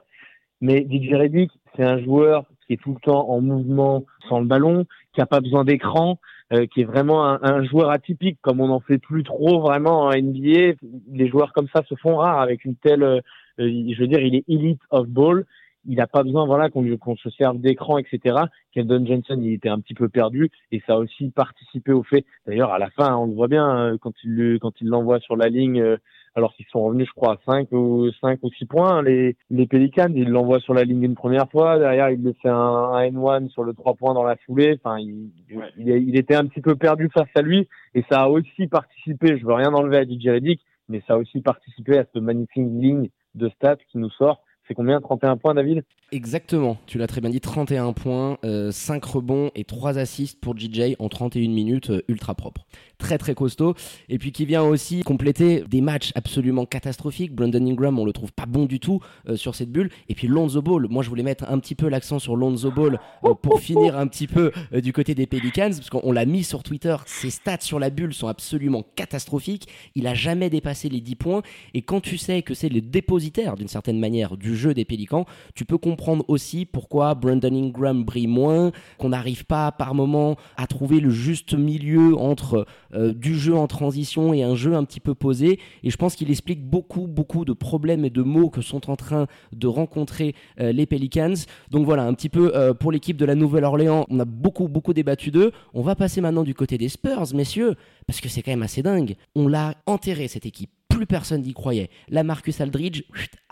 Mais 0.61 0.85
DJ 0.87 1.13
Reddick, 1.13 1.51
c'est 1.75 1.83
un 1.83 1.99
joueur 1.99 2.45
qui 2.65 2.73
est 2.73 2.77
tout 2.77 2.93
le 2.93 2.99
temps 2.99 3.29
en 3.29 3.41
mouvement 3.41 4.05
sans 4.29 4.39
le 4.39 4.45
ballon, 4.45 4.85
qui 5.13 5.21
a 5.21 5.25
pas 5.25 5.41
besoin 5.41 5.65
d'écran, 5.65 6.19
euh, 6.53 6.67
qui 6.67 6.81
est 6.81 6.85
vraiment 6.85 7.25
un, 7.25 7.39
un, 7.41 7.63
joueur 7.63 7.89
atypique, 7.89 8.37
comme 8.41 8.61
on 8.61 8.67
n'en 8.67 8.79
fait 8.79 8.99
plus 8.99 9.23
trop 9.23 9.59
vraiment 9.59 10.01
en 10.01 10.11
NBA. 10.11 10.73
Les 11.11 11.27
joueurs 11.27 11.51
comme 11.53 11.67
ça 11.73 11.81
se 11.89 11.95
font 11.95 12.17
rares 12.17 12.39
avec 12.39 12.63
une 12.63 12.75
telle, 12.75 13.03
euh, 13.03 13.21
je 13.57 13.99
veux 13.99 14.07
dire, 14.07 14.19
il 14.19 14.35
est 14.35 14.43
elite 14.47 14.81
of 14.91 15.07
ball. 15.07 15.45
Il 15.85 15.95
n'a 15.97 16.07
pas 16.07 16.23
besoin, 16.23 16.45
voilà, 16.45 16.69
qu'on 16.69 16.85
qu'on 16.97 17.15
se 17.15 17.29
serve 17.31 17.59
d'écran, 17.59 17.97
etc. 17.97 18.35
Keldon 18.71 19.05
Johnson, 19.05 19.39
il 19.41 19.53
était 19.53 19.69
un 19.69 19.79
petit 19.79 19.95
peu 19.95 20.09
perdu 20.09 20.49
et 20.71 20.81
ça 20.85 20.93
a 20.93 20.97
aussi 20.97 21.29
participé 21.29 21.91
au 21.91 22.03
fait. 22.03 22.25
D'ailleurs, 22.45 22.71
à 22.71 22.79
la 22.79 22.89
fin, 22.91 23.15
on 23.15 23.25
le 23.25 23.33
voit 23.33 23.47
bien 23.47 23.67
hein, 23.67 23.97
quand 23.99 24.13
il 24.23 24.59
quand 24.61 24.73
il 24.81 24.87
l'envoie 24.87 25.19
sur 25.19 25.35
la 25.35 25.49
ligne 25.49 25.97
alors 26.35 26.53
qu'ils 26.53 26.65
sont 26.67 26.83
revenus, 26.83 27.07
je 27.07 27.13
crois, 27.13 27.33
à 27.33 27.37
5 27.45 27.71
ou 27.71 28.09
5 28.21 28.39
ou 28.41 28.49
6 28.51 28.65
points. 28.65 29.01
Les, 29.01 29.35
les 29.49 29.67
Pelicans, 29.67 30.11
ils 30.15 30.29
l'envoient 30.29 30.59
sur 30.59 30.73
la 30.73 30.83
ligne 30.83 31.03
une 31.03 31.15
première 31.15 31.49
fois. 31.49 31.77
Derrière, 31.77 32.09
il 32.09 32.21
le 32.21 32.33
fait 32.41 32.49
un, 32.49 32.55
un 32.55 33.01
N1 33.09 33.49
sur 33.49 33.63
le 33.63 33.73
3 33.73 33.95
points 33.95 34.13
dans 34.13 34.23
la 34.23 34.37
foulée. 34.37 34.79
Enfin, 34.81 34.99
il, 34.99 35.29
il, 35.77 35.87
il, 35.87 36.17
était 36.17 36.35
un 36.35 36.45
petit 36.45 36.61
peu 36.61 36.75
perdu 36.75 37.09
face 37.13 37.29
à 37.35 37.41
lui. 37.41 37.67
Et 37.95 38.03
ça 38.09 38.21
a 38.21 38.27
aussi 38.29 38.67
participé, 38.67 39.37
je 39.37 39.45
veux 39.45 39.53
rien 39.53 39.73
enlever 39.73 39.97
à 39.97 40.03
DJ 40.03 40.27
Reddick, 40.27 40.61
mais 40.87 41.03
ça 41.07 41.15
a 41.15 41.17
aussi 41.17 41.41
participé 41.41 41.97
à 41.97 42.05
ce 42.13 42.19
magnifique 42.19 42.63
ligne 42.63 43.09
de 43.35 43.49
stats 43.49 43.77
qui 43.91 43.97
nous 43.97 44.11
sort. 44.11 44.41
C'est 44.71 44.75
combien 44.75 45.01
31 45.01 45.35
points, 45.35 45.53
David? 45.53 45.83
Exactement, 46.13 46.77
tu 46.87 46.97
l'as 46.97 47.07
très 47.07 47.19
bien 47.19 47.29
dit, 47.29 47.41
31 47.41 47.91
points, 47.91 48.37
euh, 48.45 48.71
5 48.71 49.03
rebonds 49.03 49.51
et 49.53 49.65
3 49.65 49.97
assists 49.97 50.39
pour 50.39 50.57
JJ 50.57 50.95
en 50.97 51.09
31 51.09 51.49
minutes, 51.49 51.89
euh, 51.89 52.03
ultra 52.07 52.35
propre 52.35 52.65
très 53.01 53.17
très 53.17 53.33
costaud 53.35 53.73
et 54.09 54.17
puis 54.17 54.31
qui 54.31 54.45
vient 54.45 54.63
aussi 54.63 55.01
compléter 55.01 55.63
des 55.67 55.81
matchs 55.81 56.11
absolument 56.15 56.65
catastrophiques. 56.65 57.33
Brandon 57.33 57.65
Ingram, 57.65 57.97
on 57.99 58.05
le 58.05 58.13
trouve 58.13 58.31
pas 58.31 58.45
bon 58.45 58.65
du 58.65 58.79
tout 58.79 59.01
euh, 59.27 59.35
sur 59.35 59.55
cette 59.55 59.71
bulle. 59.71 59.89
Et 60.07 60.15
puis 60.15 60.27
Lonzo 60.27 60.61
Ball, 60.61 60.87
moi 60.89 61.03
je 61.03 61.09
voulais 61.09 61.23
mettre 61.23 61.45
un 61.49 61.59
petit 61.59 61.75
peu 61.75 61.89
l'accent 61.89 62.19
sur 62.19 62.35
Lonzo 62.35 62.71
Ball 62.71 62.99
euh, 63.25 63.33
pour 63.33 63.59
finir 63.59 63.97
un 63.97 64.07
petit 64.07 64.27
peu 64.27 64.51
euh, 64.73 64.81
du 64.81 64.93
côté 64.93 65.15
des 65.15 65.25
Pelicans 65.25 65.71
parce 65.71 65.89
qu'on 65.89 66.11
l'a 66.11 66.25
mis 66.25 66.43
sur 66.43 66.63
Twitter. 66.63 66.95
Ses 67.07 67.31
stats 67.31 67.61
sur 67.61 67.79
la 67.79 67.89
bulle 67.89 68.13
sont 68.13 68.27
absolument 68.27 68.85
catastrophiques. 68.95 69.67
Il 69.95 70.05
a 70.05 70.13
jamais 70.13 70.49
dépassé 70.49 70.87
les 70.87 71.01
10 71.01 71.15
points 71.15 71.41
et 71.73 71.81
quand 71.81 72.01
tu 72.01 72.17
sais 72.17 72.43
que 72.43 72.53
c'est 72.53 72.69
le 72.69 72.81
dépositaire 72.81 73.55
d'une 73.55 73.67
certaine 73.67 73.99
manière 73.99 74.37
du 74.37 74.55
jeu 74.55 74.73
des 74.75 74.85
Pélicans, 74.85 75.25
tu 75.55 75.65
peux 75.65 75.79
comprendre 75.79 76.23
aussi 76.27 76.65
pourquoi 76.65 77.15
Brandon 77.15 77.53
Ingram 77.53 78.03
brille 78.03 78.27
moins, 78.27 78.71
qu'on 78.99 79.09
n'arrive 79.09 79.45
pas 79.45 79.71
par 79.71 79.95
moment 79.95 80.35
à 80.55 80.67
trouver 80.67 80.99
le 80.99 81.09
juste 81.09 81.55
milieu 81.55 82.15
entre 82.17 82.65
euh, 82.93 83.13
du 83.13 83.37
jeu 83.37 83.55
en 83.55 83.67
transition 83.67 84.33
et 84.33 84.43
un 84.43 84.55
jeu 84.55 84.75
un 84.75 84.83
petit 84.83 84.99
peu 84.99 85.15
posé. 85.15 85.59
Et 85.83 85.89
je 85.89 85.97
pense 85.97 86.15
qu'il 86.15 86.29
explique 86.29 86.63
beaucoup, 86.63 87.07
beaucoup 87.07 87.45
de 87.45 87.53
problèmes 87.53 88.05
et 88.05 88.09
de 88.09 88.21
mots 88.21 88.49
que 88.49 88.61
sont 88.61 88.89
en 88.89 88.95
train 88.95 89.27
de 89.53 89.67
rencontrer 89.67 90.35
euh, 90.59 90.71
les 90.71 90.85
Pelicans. 90.85 91.33
Donc 91.69 91.85
voilà, 91.85 92.03
un 92.03 92.13
petit 92.13 92.29
peu 92.29 92.55
euh, 92.55 92.73
pour 92.73 92.91
l'équipe 92.91 93.17
de 93.17 93.25
la 93.25 93.35
Nouvelle-Orléans, 93.35 94.05
on 94.09 94.19
a 94.19 94.25
beaucoup, 94.25 94.67
beaucoup 94.67 94.93
débattu 94.93 95.31
d'eux. 95.31 95.51
On 95.73 95.81
va 95.81 95.95
passer 95.95 96.21
maintenant 96.21 96.43
du 96.43 96.53
côté 96.53 96.77
des 96.77 96.89
Spurs, 96.89 97.33
messieurs, 97.33 97.75
parce 98.07 98.21
que 98.21 98.29
c'est 98.29 98.41
quand 98.41 98.51
même 98.51 98.63
assez 98.63 98.83
dingue. 98.83 99.15
On 99.35 99.47
l'a 99.47 99.75
enterré, 99.85 100.27
cette 100.27 100.45
équipe 100.45 100.71
plus 101.01 101.07
personne 101.07 101.41
n'y 101.41 101.53
croyait. 101.53 101.89
La 102.09 102.23
Marcus 102.23 102.61
Aldridge, 102.61 103.01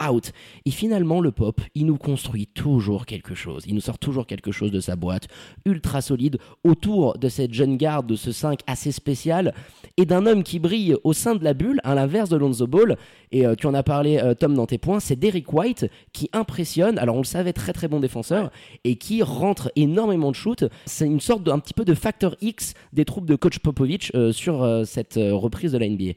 out. 0.08 0.34
Et 0.66 0.70
finalement, 0.70 1.20
le 1.20 1.32
pop, 1.32 1.60
il 1.74 1.88
nous 1.88 1.98
construit 1.98 2.46
toujours 2.46 3.08
quelque 3.08 3.34
chose. 3.34 3.64
Il 3.66 3.74
nous 3.74 3.82
sort 3.82 3.98
toujours 3.98 4.28
quelque 4.28 4.52
chose 4.52 4.70
de 4.72 4.80
sa 4.80 4.96
boîte, 4.96 5.28
ultra 5.66 6.02
solide, 6.02 6.38
autour 6.64 7.18
de 7.18 7.28
cette 7.28 7.52
jeune 7.52 7.76
garde, 7.76 8.06
de 8.06 8.16
ce 8.16 8.32
5 8.32 8.60
assez 8.68 8.92
spécial, 8.92 9.56
et 9.98 10.06
d'un 10.06 10.28
homme 10.28 10.44
qui 10.44 10.60
brille 10.60 10.96
au 11.04 11.14
sein 11.14 11.34
de 11.34 11.44
la 11.44 11.56
bulle, 11.56 11.82
à 11.84 11.96
l'inverse 11.96 12.30
de 12.30 12.38
Lonzo 12.38 12.68
Ball. 12.68 12.98
Et 13.32 13.48
euh, 13.48 13.56
tu 13.56 13.66
en 13.66 13.74
as 13.74 13.82
parlé, 13.82 14.20
euh, 14.20 14.36
Tom, 14.36 14.54
dans 14.54 14.68
tes 14.68 14.78
points, 14.78 15.00
c'est 15.00 15.16
Derrick 15.16 15.52
White 15.52 15.88
qui 16.14 16.30
impressionne. 16.34 17.00
Alors, 17.00 17.16
on 17.16 17.22
le 17.22 17.24
savait, 17.24 17.54
très 17.54 17.74
très 17.74 17.88
bon 17.88 18.00
défenseur, 18.00 18.52
et 18.84 18.98
qui 18.98 19.24
rentre 19.24 19.72
énormément 19.76 20.30
de 20.30 20.36
shoot. 20.36 20.66
C'est 20.86 21.08
une 21.08 21.20
sorte 21.20 21.42
d'un 21.42 21.58
petit 21.58 21.74
peu 21.74 21.84
de 21.84 21.96
facteur 21.96 22.36
X 22.42 22.76
des 22.94 23.06
troupes 23.06 23.26
de 23.26 23.36
coach 23.36 23.58
Popovich 23.58 24.12
euh, 24.14 24.32
sur 24.32 24.86
cette 24.86 25.16
reprise 25.16 25.72
de 25.72 25.80
la 25.80 25.90
NBA 25.90 26.14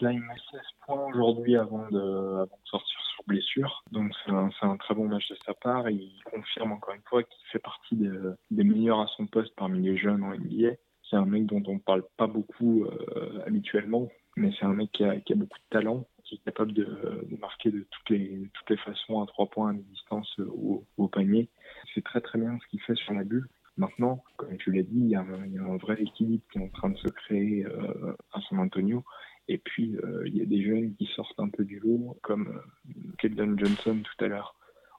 il 0.00 0.20
met 0.20 0.34
16 0.50 0.60
points 0.86 1.06
aujourd'hui 1.06 1.56
avant 1.56 1.88
de, 1.90 2.46
sortir 2.64 3.00
sur 3.14 3.24
blessure. 3.26 3.84
Donc, 3.92 4.12
c'est 4.24 4.32
un, 4.32 4.76
très 4.76 4.94
bon 4.94 5.08
match 5.08 5.28
de 5.28 5.36
sa 5.44 5.54
part. 5.54 5.88
Il 5.90 6.20
confirme 6.24 6.72
encore 6.72 6.94
une 6.94 7.02
fois 7.02 7.22
qu'il 7.22 7.46
fait 7.52 7.58
partie 7.58 7.96
des, 7.96 8.64
meilleurs 8.64 9.00
à 9.00 9.06
son 9.16 9.26
poste 9.26 9.54
parmi 9.56 9.80
les 9.80 9.96
jeunes 9.96 10.22
en 10.22 10.34
NBA. 10.34 10.72
C'est 11.08 11.16
un 11.16 11.24
mec 11.24 11.46
dont 11.46 11.62
on 11.66 11.78
parle 11.78 12.04
pas 12.16 12.26
beaucoup 12.26 12.84
euh, 12.84 13.42
habituellement, 13.46 14.08
mais 14.36 14.52
c'est 14.58 14.66
un 14.66 14.74
mec 14.74 14.92
qui 14.92 15.04
a, 15.04 15.14
beaucoup 15.34 15.58
de 15.58 15.70
talent, 15.70 16.06
qui 16.24 16.34
est 16.34 16.44
capable 16.44 16.72
de, 16.72 17.26
marquer 17.40 17.70
de 17.70 17.86
toutes 17.90 18.10
les, 18.10 18.50
toutes 18.52 18.70
les 18.70 18.76
façons 18.76 19.22
à 19.22 19.26
trois 19.26 19.46
points 19.46 19.70
à 19.70 19.74
distance 19.74 20.38
au, 20.38 21.08
panier. 21.08 21.48
C'est 21.94 22.04
très 22.04 22.20
très 22.20 22.38
bien 22.38 22.58
ce 22.62 22.68
qu'il 22.68 22.80
fait 22.82 22.94
sur 22.96 23.14
la 23.14 23.24
bulle. 23.24 23.48
Maintenant, 23.78 24.24
comme 24.36 24.56
tu 24.58 24.72
l'as 24.72 24.82
dit, 24.82 24.90
il 24.98 25.08
y, 25.08 25.14
a 25.14 25.20
un, 25.20 25.46
il 25.46 25.52
y, 25.52 25.58
a 25.58 25.62
un, 25.62 25.76
vrai 25.76 26.02
équilibre 26.02 26.42
qui 26.52 26.58
est 26.58 26.62
en 26.62 26.68
train 26.68 26.90
de 26.90 26.98
se 26.98 27.06
créer 27.08 27.64
euh, 27.64 28.12
à 28.32 28.40
San 28.42 28.58
Antonio. 28.58 29.04
Et 29.48 29.58
puis, 29.58 29.96
euh, 29.96 30.22
il 30.26 30.36
y 30.36 30.42
a 30.42 30.44
des 30.44 30.62
jeunes 30.62 30.94
qui 30.94 31.06
sortent 31.16 31.40
un 31.40 31.48
peu 31.48 31.64
du 31.64 31.80
lot, 31.80 32.18
comme 32.22 32.48
euh, 32.48 32.92
Keldon 33.18 33.56
Johnson 33.56 34.02
tout 34.02 34.24
à 34.24 34.28
l'heure. 34.28 34.54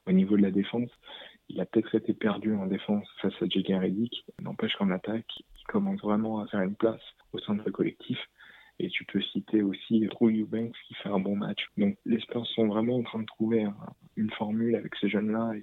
Au 0.07 0.11
niveau 0.11 0.37
de 0.37 0.41
la 0.41 0.51
défense, 0.51 0.89
il 1.49 1.61
a 1.61 1.65
peut-être 1.65 1.93
été 1.95 2.13
perdu 2.13 2.55
en 2.55 2.65
défense 2.65 3.07
face 3.21 3.33
à 3.41 3.45
J.K. 3.47 3.73
Reddick. 3.79 4.25
N'empêche 4.41 4.75
qu'en 4.75 4.89
attaque, 4.89 5.31
il 5.37 5.63
commence 5.67 6.01
vraiment 6.01 6.39
à 6.39 6.47
faire 6.47 6.61
une 6.61 6.75
place 6.75 7.01
au 7.31 7.39
sein 7.39 7.53
de 7.53 7.61
le 7.63 7.71
collectif. 7.71 8.17
Et 8.79 8.89
tu 8.89 9.03
peux 9.05 9.21
citer 9.21 9.61
aussi 9.61 10.07
Drew 10.07 10.29
Eubanks 10.29 10.75
qui 10.87 10.93
fait 10.95 11.09
un 11.09 11.19
bon 11.19 11.35
match. 11.35 11.67
Donc 11.77 11.97
les 12.05 12.19
Spurs 12.21 12.47
sont 12.47 12.67
vraiment 12.67 12.95
en 12.95 13.03
train 13.03 13.19
de 13.19 13.25
trouver 13.25 13.63
un, 13.63 13.75
une 14.15 14.31
formule 14.31 14.75
avec 14.75 14.95
ces 14.95 15.09
jeunes-là 15.09 15.53
et 15.55 15.61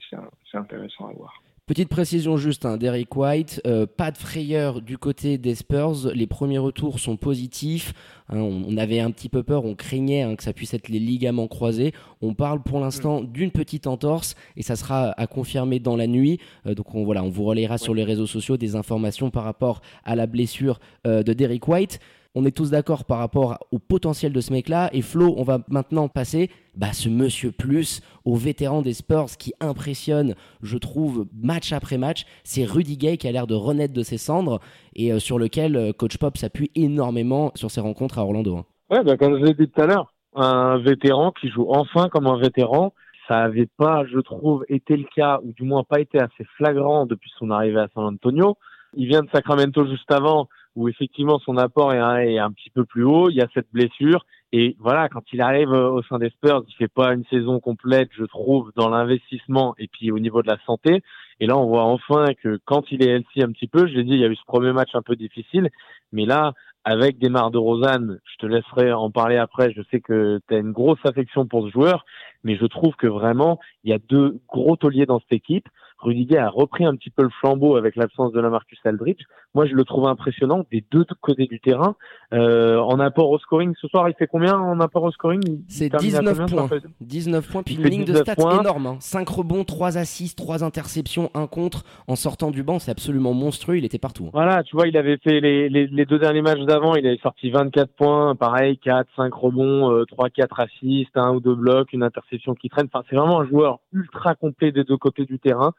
c'est 0.51 0.59
intéressant 0.59 1.09
à 1.09 1.13
voir. 1.13 1.43
Petite 1.67 1.89
précision 1.89 2.37
juste, 2.37 2.65
hein, 2.65 2.77
Derek 2.77 3.17
White, 3.17 3.61
euh, 3.67 3.87
pas 3.87 4.13
de 4.13 4.19
frayeur 4.19 4.81
du 4.81 4.99
côté 4.99 5.37
des 5.37 5.57
Spurs. 5.57 6.13
Les 6.15 6.29
premiers 6.29 6.59
retours 6.59 7.01
sont 7.01 7.17
positifs. 7.17 7.93
Hein, 8.29 8.39
on, 8.39 8.63
on, 8.69 8.77
avait 8.77 9.01
un 9.01 9.11
petit 9.11 9.29
peu 9.29 9.43
peur, 9.43 9.65
on 9.65 9.75
craignait 9.75 10.23
hein, 10.23 10.37
que 10.37 10.45
ça 10.45 10.53
puisse 10.53 10.75
être 10.75 10.89
les 10.89 11.01
ligaments 11.01 11.49
croisés. 11.49 11.93
On 12.23 12.35
parle 12.35 12.63
pour 12.63 12.79
l'instant 12.79 13.21
mm. 13.21 13.33
d'une 13.33 13.51
petite 13.51 13.89
entorse 13.89 14.37
et 14.57 14.63
ça 14.63 14.77
sera 14.77 15.11
à 15.11 15.27
confirmer 15.27 15.81
dans 15.81 15.97
la 15.97 16.07
nuit. 16.07 16.39
Euh, 16.69 16.77
donc 16.77 16.95
on, 16.95 17.05
voilà, 17.05 17.25
on 17.25 17.31
vous 17.31 17.43
relayera 17.43 17.75
ouais. 17.75 17.79
sur 17.79 17.95
les 17.95 18.05
réseaux 18.05 18.29
sociaux 18.29 18.57
des 18.57 18.77
informations 18.77 19.31
par 19.31 19.43
rapport 19.43 19.83
à 20.05 20.15
la 20.15 20.29
blessure 20.29 20.79
euh, 21.05 21.25
de 21.25 21.33
Derek 21.33 21.67
White 21.67 21.99
on 22.37 22.45
est 22.45 22.55
tous 22.55 22.71
d'accord 22.71 23.07
par 23.07 23.19
rapport 23.19 23.59
au 23.73 23.79
potentiel 23.79 24.31
de 24.31 24.41
ce 24.43 24.53
mec-là. 24.53 24.91
Et 24.93 25.01
Flo, 25.01 25.35
on 25.39 25.43
va 25.43 25.61
maintenant 25.69 26.07
passer 26.07 26.51
bah, 26.77 26.93
ce 26.93 27.09
monsieur 27.09 27.51
plus 27.51 28.03
au 28.27 28.37
vétéran 28.37 28.83
des 28.83 28.93
Spurs 28.93 29.39
qui 29.39 29.55
impressionne, 29.59 30.35
je 30.63 30.77
trouve, 30.77 31.27
match 31.35 31.73
après 31.73 31.97
match. 31.97 32.27
C'est 32.45 32.67
Rudy 32.67 32.99
Gay 32.99 33.17
qui 33.17 33.27
a 33.27 33.33
l'air 33.33 33.47
de 33.47 33.55
renaître 33.55 33.95
de 33.95 34.03
ses 34.03 34.19
cendres 34.19 34.61
et 34.95 35.13
euh, 35.13 35.19
sur 35.19 35.39
lequel 35.39 35.77
euh, 35.77 35.93
Coach 35.95 36.19
Pop 36.19 36.37
s'appuie 36.37 36.71
énormément 36.75 37.53
sur 37.55 37.71
ses 37.71 37.81
rencontres 37.81 38.19
à 38.19 38.23
Orlando. 38.23 38.59
Hein. 38.59 38.65
Ouais, 38.91 39.03
bah, 39.03 39.17
comme 39.17 39.39
je 39.39 39.45
l'ai 39.45 39.55
dit 39.55 39.69
tout 39.69 39.81
à 39.81 39.87
l'heure, 39.87 40.13
un 40.35 40.77
vétéran 40.77 41.33
qui 41.33 41.49
joue 41.49 41.67
enfin 41.71 42.11
comme 42.11 42.27
un 42.27 42.39
vétéran. 42.39 42.93
Ça 43.29 43.37
n'avait 43.37 43.69
pas, 43.79 44.05
je 44.05 44.19
trouve, 44.21 44.65
été 44.69 44.97
le 44.97 45.07
cas, 45.17 45.41
ou 45.43 45.53
du 45.53 45.65
moins 45.65 45.85
pas 45.85 46.01
été 46.01 46.19
assez 46.21 46.45
flagrant 46.59 47.07
depuis 47.07 47.31
son 47.39 47.51
arrivée 47.51 47.81
à 47.81 47.89
San 47.95 48.05
Antonio. 48.05 48.57
Il 48.95 49.09
vient 49.09 49.23
de 49.23 49.31
Sacramento 49.31 49.87
juste 49.87 50.13
avant 50.13 50.49
où 50.77 50.89
effectivement 50.89 51.39
son 51.41 51.57
apport 51.57 51.93
est 51.93 51.99
un, 51.99 52.19
est 52.19 52.39
un, 52.39 52.53
petit 52.53 52.71
peu 52.71 52.85
plus 52.85 53.03
haut. 53.03 53.31
Il 53.31 53.37
y 53.37 53.41
a 53.41 53.49
cette 53.55 53.73
blessure. 53.73 54.25
Et 54.53 54.77
voilà, 54.79 55.09
quand 55.09 55.25
il 55.33 55.41
arrive 55.41 55.73
euh, 55.73 55.91
au 55.91 56.03
sein 56.03 56.19
des 56.19 56.31
Spurs, 56.31 56.63
il 56.69 56.75
fait 56.75 56.89
pas 56.89 57.13
une 57.13 57.25
saison 57.25 57.59
complète, 57.59 58.11
je 58.17 58.25
trouve, 58.25 58.71
dans 58.77 58.89
l'investissement 58.89 59.75
et 59.79 59.89
puis 59.89 60.13
au 60.13 60.19
niveau 60.21 60.43
de 60.43 60.47
la 60.47 60.59
santé. 60.65 61.03
Et 61.41 61.47
là, 61.47 61.57
on 61.59 61.67
voit 61.67 61.85
enfin 61.85 62.27
que 62.43 62.61
quand 62.65 62.85
il 62.93 63.03
est 63.03 63.11
healthy 63.11 63.43
un 63.43 63.51
petit 63.51 63.67
peu, 63.67 63.89
je 63.89 63.95
l'ai 63.95 64.05
dit, 64.05 64.13
il 64.13 64.21
y 64.21 64.25
a 64.25 64.29
eu 64.29 64.37
ce 64.37 64.45
premier 64.47 64.73
match 64.73 64.91
un 64.95 65.03
peu 65.03 65.17
difficile, 65.17 65.69
mais 66.13 66.25
là, 66.25 66.53
avec 66.85 67.19
Desmar 67.19 67.51
de 67.51 67.59
Rosanne, 67.59 68.21
je 68.25 68.37
te 68.39 68.47
laisserai 68.47 68.93
en 68.93 69.11
parler 69.11 69.37
après. 69.37 69.73
Je 69.73 69.83
sais 69.91 70.01
que 70.01 70.39
tu 70.47 70.55
as 70.55 70.59
une 70.59 70.71
grosse 70.71 71.05
affection 71.05 71.45
pour 71.45 71.67
ce 71.67 71.73
joueur, 71.73 72.07
mais 72.45 72.57
je 72.57 72.65
trouve 72.65 72.95
que 72.95 73.09
vraiment, 73.09 73.59
il 73.83 73.91
y 73.91 73.93
a 73.93 73.99
deux 73.99 74.39
gros 74.49 74.77
tauliers 74.77 75.05
dans 75.05 75.19
cette 75.19 75.33
équipe. 75.33 75.69
Rudiger 75.99 76.39
a 76.39 76.49
repris 76.49 76.85
un 76.85 76.95
petit 76.95 77.11
peu 77.11 77.25
le 77.25 77.31
flambeau 77.41 77.75
avec 77.77 77.97
l'absence 77.97 78.33
de 78.33 78.41
la 78.41 78.51
Marcus 78.51 78.79
Aldridge. 78.85 79.25
Moi, 79.57 79.65
je 79.65 79.75
le 79.75 79.85
trouve 79.85 80.07
impressionnant 80.07 80.67
des 80.71 80.85
deux 80.91 81.07
côtés 81.23 81.47
du 81.47 81.61
terrain. 81.61 81.97
Euh, 82.35 82.79
en 82.79 83.01
apport 83.01 83.31
au 83.31 83.39
scoring, 83.39 83.73
ce 83.81 83.89
soir, 83.89 84.07
il 84.07 84.15
fait 84.15 84.27
combien 84.27 84.55
en 84.55 84.81
apport 84.81 85.05
au 85.05 85.11
scoring? 85.11 85.63
C'est 85.67 85.89
19 85.97 86.45
points. 86.45 86.69
19 87.01 87.51
points, 87.51 87.63
puis 87.63 87.77
une 87.77 87.85
ligne 87.85 88.05
de 88.05 88.17
stats 88.17 88.35
points. 88.35 88.61
énorme. 88.61 88.87
Hein. 88.87 88.97
5 89.01 89.27
rebonds, 89.27 89.65
3 89.65 89.97
assists, 89.97 90.37
3 90.37 90.63
interceptions, 90.63 91.31
1 91.33 91.47
contre. 91.47 91.85
En 92.07 92.17
sortant 92.17 92.51
du 92.51 92.63
banc, 92.63 92.79
c'est 92.79 92.91
absolument 92.91 93.33
monstrueux. 93.33 93.79
Il 93.79 93.87
était 93.87 93.99
partout. 93.99 94.25
Hein. 94.27 94.31
Voilà, 94.35 94.63
tu 94.63 94.77
vois, 94.77 94.89
il 94.89 94.97
avait 94.99 95.17
fait 95.17 95.41
les, 95.41 95.71
les, 95.71 95.87
les 95.87 96.05
deux 96.05 96.19
derniers 96.19 96.43
matchs 96.43 96.61
d'avant, 96.67 96.95
il 96.95 97.07
avait 97.07 97.17
sorti 97.23 97.49
24 97.51 97.95
points, 97.95 98.37
pareil, 98.37 98.77
4, 98.77 99.09
5 99.17 99.33
rebonds, 99.33 99.91
euh, 99.91 100.05
3, 100.05 100.29
4 100.29 100.61
assists, 100.61 101.17
un 101.17 101.33
ou 101.33 101.41
deux 101.41 101.55
blocs, 101.55 101.95
une 101.95 102.03
interception 102.03 102.55
qui 102.55 102.69
traîne. 102.69 102.89
Enfin, 102.93 103.07
c'est 103.09 103.17
vraiment 103.17 103.41
un 103.41 103.47
joueur 103.47 103.81
ultra 103.95 104.35
complet 104.35 104.71
des 104.71 104.85
deux 104.85 104.99
côtés 104.99 105.25
du 105.25 105.39
terrain 105.39 105.73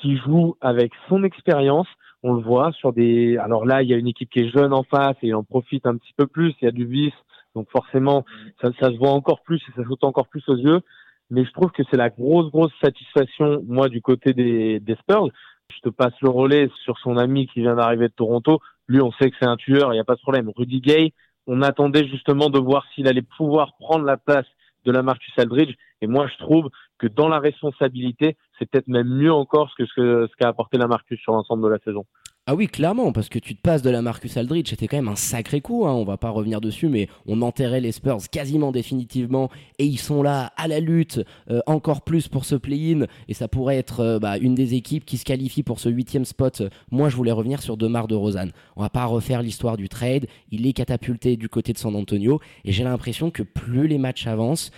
qui 0.00 0.16
joue 0.18 0.56
avec 0.60 0.92
son 1.08 1.24
expérience. 1.24 1.88
On 2.22 2.34
le 2.34 2.42
voit 2.42 2.72
sur 2.72 2.92
des. 2.92 3.36
Alors 3.38 3.66
là, 3.66 3.82
il 3.82 3.88
y 3.88 3.94
a 3.94 3.96
une 3.96 4.08
équipe 4.08 4.30
qui 4.30 4.40
est 4.40 4.50
jeune 4.50 4.72
en 4.72 4.82
face 4.82 5.16
et 5.22 5.34
en 5.34 5.44
profite 5.44 5.86
un 5.86 5.96
petit 5.96 6.12
peu 6.16 6.26
plus. 6.26 6.54
Il 6.60 6.64
y 6.64 6.68
a 6.68 6.72
du 6.72 6.86
vice, 6.86 7.14
donc 7.54 7.70
forcément, 7.70 8.24
ça, 8.60 8.70
ça 8.80 8.90
se 8.90 8.96
voit 8.96 9.10
encore 9.10 9.42
plus 9.42 9.60
et 9.68 9.72
ça 9.76 9.86
saute 9.86 10.04
encore 10.04 10.28
plus 10.28 10.42
aux 10.48 10.56
yeux. 10.56 10.80
Mais 11.30 11.44
je 11.44 11.52
trouve 11.52 11.70
que 11.70 11.82
c'est 11.90 11.96
la 11.96 12.10
grosse, 12.10 12.50
grosse 12.50 12.72
satisfaction, 12.80 13.62
moi, 13.66 13.88
du 13.88 14.00
côté 14.00 14.32
des, 14.32 14.80
des 14.80 14.94
Spurs. 14.96 15.28
Je 15.74 15.80
te 15.80 15.88
passe 15.88 16.14
le 16.22 16.30
relais 16.30 16.70
sur 16.84 16.98
son 16.98 17.16
ami 17.16 17.48
qui 17.48 17.60
vient 17.60 17.74
d'arriver 17.74 18.08
de 18.08 18.12
Toronto. 18.12 18.60
Lui, 18.88 19.00
on 19.00 19.10
sait 19.12 19.30
que 19.30 19.36
c'est 19.40 19.48
un 19.48 19.56
tueur, 19.56 19.92
il 19.92 19.96
n'y 19.96 20.00
a 20.00 20.04
pas 20.04 20.14
de 20.14 20.20
problème. 20.20 20.50
Rudy 20.56 20.80
Gay, 20.80 21.12
on 21.46 21.62
attendait 21.62 22.06
justement 22.06 22.50
de 22.50 22.58
voir 22.58 22.84
s'il 22.94 23.08
allait 23.08 23.22
pouvoir 23.22 23.76
prendre 23.78 24.04
la 24.04 24.16
place 24.16 24.46
de 24.84 24.92
la 24.92 25.02
Marcus 25.02 25.32
Aldridge. 25.36 25.74
Et 26.00 26.06
moi, 26.06 26.28
je 26.28 26.36
trouve 26.38 26.70
que 26.98 27.06
dans 27.06 27.28
la 27.28 27.40
responsabilité, 27.40 28.36
c'est 28.58 28.68
peut-être 28.70 28.88
même 28.88 29.08
mieux 29.08 29.32
encore 29.32 29.72
que 29.76 29.84
ce 29.86 30.36
qu'a 30.36 30.48
apporté 30.48 30.78
la 30.78 30.86
Marcus 30.86 31.20
sur 31.20 31.32
l'ensemble 31.32 31.64
de 31.64 31.68
la 31.68 31.78
saison. 31.78 32.04
Ah 32.48 32.54
oui, 32.54 32.68
clairement, 32.68 33.10
parce 33.10 33.28
que 33.28 33.40
tu 33.40 33.56
te 33.56 33.60
passes 33.60 33.82
de 33.82 33.90
la 33.90 34.02
Marcus 34.02 34.36
Aldridge, 34.36 34.70
c'était 34.70 34.86
quand 34.86 34.98
même 34.98 35.08
un 35.08 35.16
sacré 35.16 35.60
coup, 35.60 35.84
hein, 35.84 35.92
on 35.92 36.04
va 36.04 36.16
pas 36.16 36.30
revenir 36.30 36.60
dessus, 36.60 36.88
mais 36.88 37.08
on 37.26 37.42
enterrait 37.42 37.80
les 37.80 37.90
Spurs 37.90 38.18
quasiment 38.30 38.70
définitivement, 38.70 39.50
et 39.80 39.84
ils 39.84 39.98
sont 39.98 40.22
là 40.22 40.52
à 40.56 40.68
la 40.68 40.78
lutte, 40.78 41.20
euh, 41.50 41.58
encore 41.66 42.02
plus 42.02 42.28
pour 42.28 42.44
ce 42.44 42.54
play-in, 42.54 43.06
et 43.26 43.34
ça 43.34 43.48
pourrait 43.48 43.78
être 43.78 43.98
euh, 43.98 44.18
bah, 44.20 44.38
une 44.38 44.54
des 44.54 44.74
équipes 44.74 45.04
qui 45.04 45.16
se 45.16 45.24
qualifie 45.24 45.64
pour 45.64 45.80
ce 45.80 45.88
huitième 45.88 46.24
spot. 46.24 46.62
Moi, 46.92 47.08
je 47.08 47.16
voulais 47.16 47.32
revenir 47.32 47.60
sur 47.60 47.76
Demar 47.76 48.06
de 48.06 48.14
Rosanne. 48.14 48.52
On 48.76 48.82
va 48.82 48.90
pas 48.90 49.06
refaire 49.06 49.42
l'histoire 49.42 49.76
du 49.76 49.88
trade, 49.88 50.26
il 50.52 50.68
est 50.68 50.72
catapulté 50.72 51.36
du 51.36 51.48
côté 51.48 51.72
de 51.72 51.78
San 51.78 51.96
Antonio, 51.96 52.38
et 52.64 52.70
j'ai 52.70 52.84
l'impression 52.84 53.32
que 53.32 53.42
plus 53.42 53.88
les 53.88 53.98
matchs 53.98 54.28
avancent, 54.28 54.70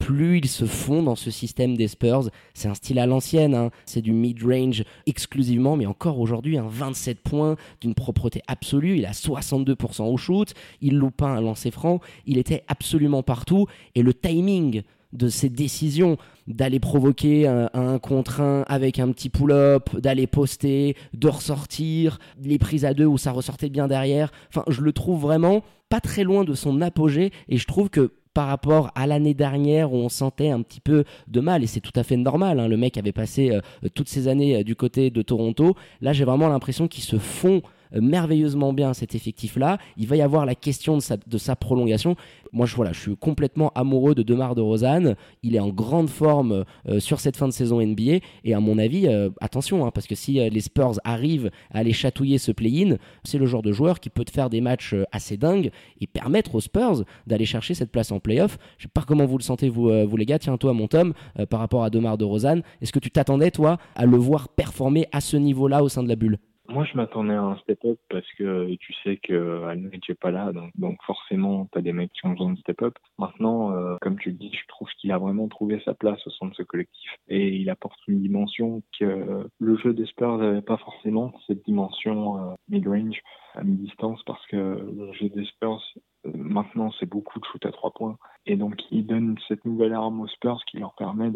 plus 0.00 0.38
ils 0.38 0.48
se 0.48 0.64
font 0.64 1.02
dans 1.04 1.14
ce 1.14 1.30
système 1.30 1.76
des 1.76 1.86
Spurs. 1.86 2.30
C'est 2.54 2.68
un 2.68 2.74
style 2.74 2.98
à 2.98 3.06
l'ancienne, 3.06 3.54
hein. 3.54 3.70
c'est 3.84 4.00
du 4.00 4.12
mid-range 4.12 4.82
exclusivement, 5.06 5.76
mais 5.76 5.86
encore 5.86 6.18
aujourd'hui, 6.18 6.58
un 6.58 6.66
27 6.66 7.20
points 7.20 7.56
d'une 7.80 7.94
propreté 7.94 8.42
absolue. 8.48 8.96
Il 8.96 9.06
a 9.06 9.12
62% 9.12 10.02
au 10.02 10.16
shoot, 10.16 10.54
il 10.80 10.96
loupe 10.96 11.18
pas 11.18 11.28
un 11.28 11.40
lancer 11.40 11.70
franc, 11.70 12.00
il 12.26 12.38
était 12.38 12.64
absolument 12.66 13.22
partout. 13.22 13.66
Et 13.94 14.02
le 14.02 14.12
timing 14.12 14.82
de 15.12 15.28
ses 15.28 15.48
décisions, 15.48 16.16
d'aller 16.46 16.80
provoquer 16.80 17.46
un, 17.46 17.68
un, 17.74 17.98
contre 17.98 18.40
un 18.40 18.62
avec 18.68 18.98
un 18.98 19.10
petit 19.12 19.28
pull-up, 19.28 19.96
d'aller 19.96 20.26
poster, 20.26 20.96
de 21.14 21.28
ressortir, 21.28 22.18
les 22.42 22.58
prises 22.58 22.84
à 22.84 22.94
deux 22.94 23.06
où 23.06 23.18
ça 23.18 23.32
ressortait 23.32 23.68
bien 23.68 23.86
derrière. 23.86 24.32
Enfin, 24.48 24.64
je 24.68 24.80
le 24.80 24.92
trouve 24.92 25.20
vraiment 25.20 25.62
pas 25.88 26.00
très 26.00 26.22
loin 26.22 26.44
de 26.44 26.54
son 26.54 26.80
apogée 26.80 27.32
et 27.48 27.56
je 27.56 27.66
trouve 27.66 27.90
que 27.90 28.12
par 28.34 28.46
rapport 28.46 28.90
à 28.94 29.06
l'année 29.06 29.34
dernière 29.34 29.92
où 29.92 29.96
on 29.96 30.08
sentait 30.08 30.50
un 30.50 30.62
petit 30.62 30.80
peu 30.80 31.04
de 31.26 31.40
mal, 31.40 31.62
et 31.64 31.66
c'est 31.66 31.80
tout 31.80 31.92
à 31.96 32.02
fait 32.02 32.16
normal, 32.16 32.60
hein. 32.60 32.68
le 32.68 32.76
mec 32.76 32.96
avait 32.96 33.12
passé 33.12 33.50
euh, 33.50 33.60
toutes 33.94 34.08
ces 34.08 34.28
années 34.28 34.56
euh, 34.56 34.64
du 34.64 34.76
côté 34.76 35.10
de 35.10 35.22
Toronto, 35.22 35.74
là 36.00 36.12
j'ai 36.12 36.24
vraiment 36.24 36.48
l'impression 36.48 36.88
qu'ils 36.88 37.04
se 37.04 37.18
font 37.18 37.62
merveilleusement 37.92 38.72
bien 38.72 38.94
cet 38.94 39.14
effectif-là. 39.14 39.78
Il 39.96 40.06
va 40.06 40.16
y 40.16 40.22
avoir 40.22 40.46
la 40.46 40.54
question 40.54 40.98
de 40.98 41.38
sa, 41.38 41.56
prolongation. 41.56 42.16
Moi, 42.52 42.66
je, 42.66 42.76
je 42.92 42.98
suis 42.98 43.16
complètement 43.16 43.70
amoureux 43.74 44.14
de 44.14 44.22
Demar 44.22 44.54
de 44.54 44.60
Rosanne. 44.60 45.16
Il 45.42 45.56
est 45.56 45.60
en 45.60 45.68
grande 45.68 46.08
forme 46.08 46.64
euh, 46.88 47.00
sur 47.00 47.20
cette 47.20 47.36
fin 47.36 47.48
de 47.48 47.52
saison 47.52 47.84
NBA. 47.84 48.18
Et 48.44 48.54
à 48.54 48.60
mon 48.60 48.78
avis, 48.78 49.06
euh, 49.06 49.30
attention, 49.40 49.86
hein, 49.86 49.90
parce 49.92 50.06
que 50.06 50.14
si 50.14 50.34
les 50.34 50.60
Spurs 50.60 51.00
arrivent 51.04 51.50
à 51.70 51.78
aller 51.78 51.92
chatouiller 51.92 52.38
ce 52.38 52.52
play-in, 52.52 52.96
c'est 53.24 53.38
le 53.38 53.46
genre 53.46 53.62
de 53.62 53.72
joueur 53.72 54.00
qui 54.00 54.10
peut 54.10 54.24
te 54.24 54.30
faire 54.30 54.50
des 54.50 54.60
matchs 54.60 54.94
assez 55.12 55.36
dingues 55.36 55.70
et 56.00 56.06
permettre 56.06 56.54
aux 56.54 56.60
Spurs 56.60 57.04
d'aller 57.26 57.46
chercher 57.46 57.74
cette 57.74 57.90
place 57.90 58.12
en 58.12 58.20
playoff. 58.20 58.58
Je 58.78 58.84
sais 58.84 58.90
pas 58.92 59.02
comment 59.06 59.26
vous 59.26 59.38
le 59.38 59.42
sentez, 59.42 59.68
vous, 59.68 59.90
vous 60.06 60.16
les 60.16 60.26
gars. 60.26 60.38
Tiens, 60.38 60.56
toi, 60.56 60.72
mon 60.72 60.88
Tom, 60.88 61.12
par 61.48 61.60
rapport 61.60 61.84
à 61.84 61.90
Demar 61.90 62.18
de 62.18 62.24
Rosanne, 62.24 62.62
est-ce 62.80 62.92
que 62.92 62.98
tu 62.98 63.10
t'attendais, 63.10 63.50
toi, 63.50 63.78
à 63.94 64.06
le 64.06 64.16
voir 64.16 64.48
performer 64.48 65.06
à 65.12 65.20
ce 65.20 65.36
niveau-là 65.36 65.82
au 65.82 65.88
sein 65.88 66.02
de 66.02 66.08
la 66.08 66.16
bulle? 66.16 66.38
Moi, 66.70 66.84
je 66.84 66.96
m'attendais 66.96 67.34
à 67.34 67.42
un 67.42 67.56
step-up 67.58 67.98
parce 68.08 68.26
que 68.38 68.74
tu 68.76 68.92
sais 69.04 69.16
que 69.16 69.64
Alnette 69.64 70.08
n'est 70.08 70.14
pas 70.14 70.30
là, 70.30 70.52
donc, 70.76 71.02
forcément, 71.04 71.68
tu 71.72 71.78
as 71.78 71.82
des 71.82 71.92
mecs 71.92 72.12
qui 72.12 72.26
ont 72.26 72.30
besoin 72.30 72.52
de 72.52 72.58
step-up. 72.58 72.94
Maintenant, 73.18 73.72
euh, 73.72 73.96
comme 74.00 74.18
tu 74.18 74.30
le 74.30 74.36
dis, 74.36 74.52
je 74.52 74.66
trouve 74.68 74.88
qu'il 74.98 75.12
a 75.12 75.18
vraiment 75.18 75.48
trouvé 75.48 75.80
sa 75.84 75.94
place 75.94 76.24
au 76.26 76.30
sein 76.30 76.46
de 76.46 76.54
ce 76.54 76.62
collectif 76.62 77.10
et 77.28 77.48
il 77.56 77.68
apporte 77.70 77.98
une 78.08 78.20
dimension 78.20 78.82
que 78.98 79.48
le 79.58 79.76
jeu 79.78 79.92
des 79.92 80.06
Spurs 80.06 80.38
n'avait 80.38 80.62
pas 80.62 80.76
forcément, 80.78 81.32
cette 81.46 81.64
dimension 81.64 82.38
euh, 82.38 82.54
mid-range 82.68 83.20
à 83.54 83.64
mi-distance 83.64 84.22
parce 84.24 84.44
que 84.46 84.56
le 84.56 85.12
jeu 85.12 85.28
des 85.28 85.44
Spurs 85.44 85.82
euh, 86.26 86.30
maintenant 86.34 86.92
c'est 86.98 87.08
beaucoup 87.08 87.40
de 87.40 87.44
shoot 87.46 87.64
à 87.66 87.72
trois 87.72 87.92
points 87.92 88.16
et 88.46 88.56
donc 88.56 88.80
il 88.90 89.06
donne 89.06 89.36
cette 89.48 89.64
nouvelle 89.64 89.92
arme 89.92 90.20
aux 90.20 90.28
Spurs 90.28 90.62
qui 90.70 90.78
leur 90.78 90.94
permet 90.94 91.30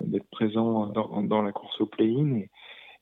d'être 0.00 0.28
présents 0.30 0.86
dans, 0.86 1.42
la 1.42 1.52
course 1.52 1.80
au 1.80 1.86
play-in 1.86 2.42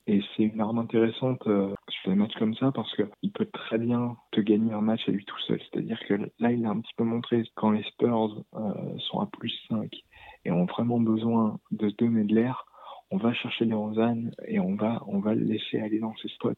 et 0.07 0.23
c'est 0.37 0.43
une 0.43 0.61
arme 0.61 0.79
intéressante 0.79 1.47
euh, 1.47 1.75
sur 1.89 2.11
des 2.11 2.17
matchs 2.17 2.35
comme 2.39 2.55
ça 2.57 2.71
parce 2.73 2.95
qu'il 2.95 3.33
peut 3.33 3.47
très 3.47 3.79
bien 3.79 4.17
te 4.33 4.41
gagner 4.41 4.73
un 4.73 4.83
match 4.83 5.09
à 5.09 5.13
lui 5.13 5.25
tout 5.25 5.39
seul. 5.47 5.61
C'est-à-dire 5.61 5.99
que 6.07 6.15
là, 6.39 6.53
il 6.53 6.65
a 6.67 6.71
un 6.71 6.81
petit 6.81 6.93
peu 6.97 7.05
montré 7.05 7.43
quand 7.55 7.71
les 7.71 7.83
Spurs 7.85 8.45
euh, 8.55 8.99
sont 8.99 9.21
à 9.21 9.27
plus 9.27 9.53
5 9.69 9.91
et 10.45 10.51
ont 10.51 10.67
vraiment 10.67 11.01
besoin 11.01 11.59
de 11.71 11.89
se 11.89 11.95
donner 11.97 12.25
de 12.25 12.35
l'air, 12.35 12.67
on 13.11 13.17
va 13.17 13.33
chercher 13.33 13.65
les 13.65 13.75
Rosanne 13.75 14.33
et 14.47 14.61
on 14.61 14.75
va, 14.75 15.03
on 15.07 15.21
va 15.21 15.35
le 15.35 15.45
laisser 15.45 15.81
aller 15.81 16.01
dans 16.01 16.15
ses 16.17 16.29
spots 16.29 16.53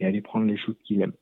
et 0.00 0.06
aller 0.06 0.20
prendre 0.20 0.46
les 0.46 0.56
shoots 0.56 0.78
qu'il 0.82 1.00
aime. 1.00 1.14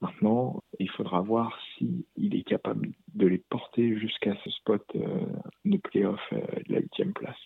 Maintenant, 0.00 0.62
il 0.78 0.88
faudra 0.90 1.20
voir 1.20 1.56
s'il 1.76 2.04
il 2.16 2.34
est 2.34 2.42
capable 2.42 2.88
de 3.14 3.26
les 3.26 3.38
porter 3.50 3.98
jusqu'à 3.98 4.34
ce 4.42 4.50
spot 4.50 4.82
euh, 4.96 5.26
de 5.66 5.76
playoff 5.76 6.20
euh, 6.32 6.40
de 6.66 6.74
la 6.74 6.80
huitième 6.80 7.12
place. 7.12 7.36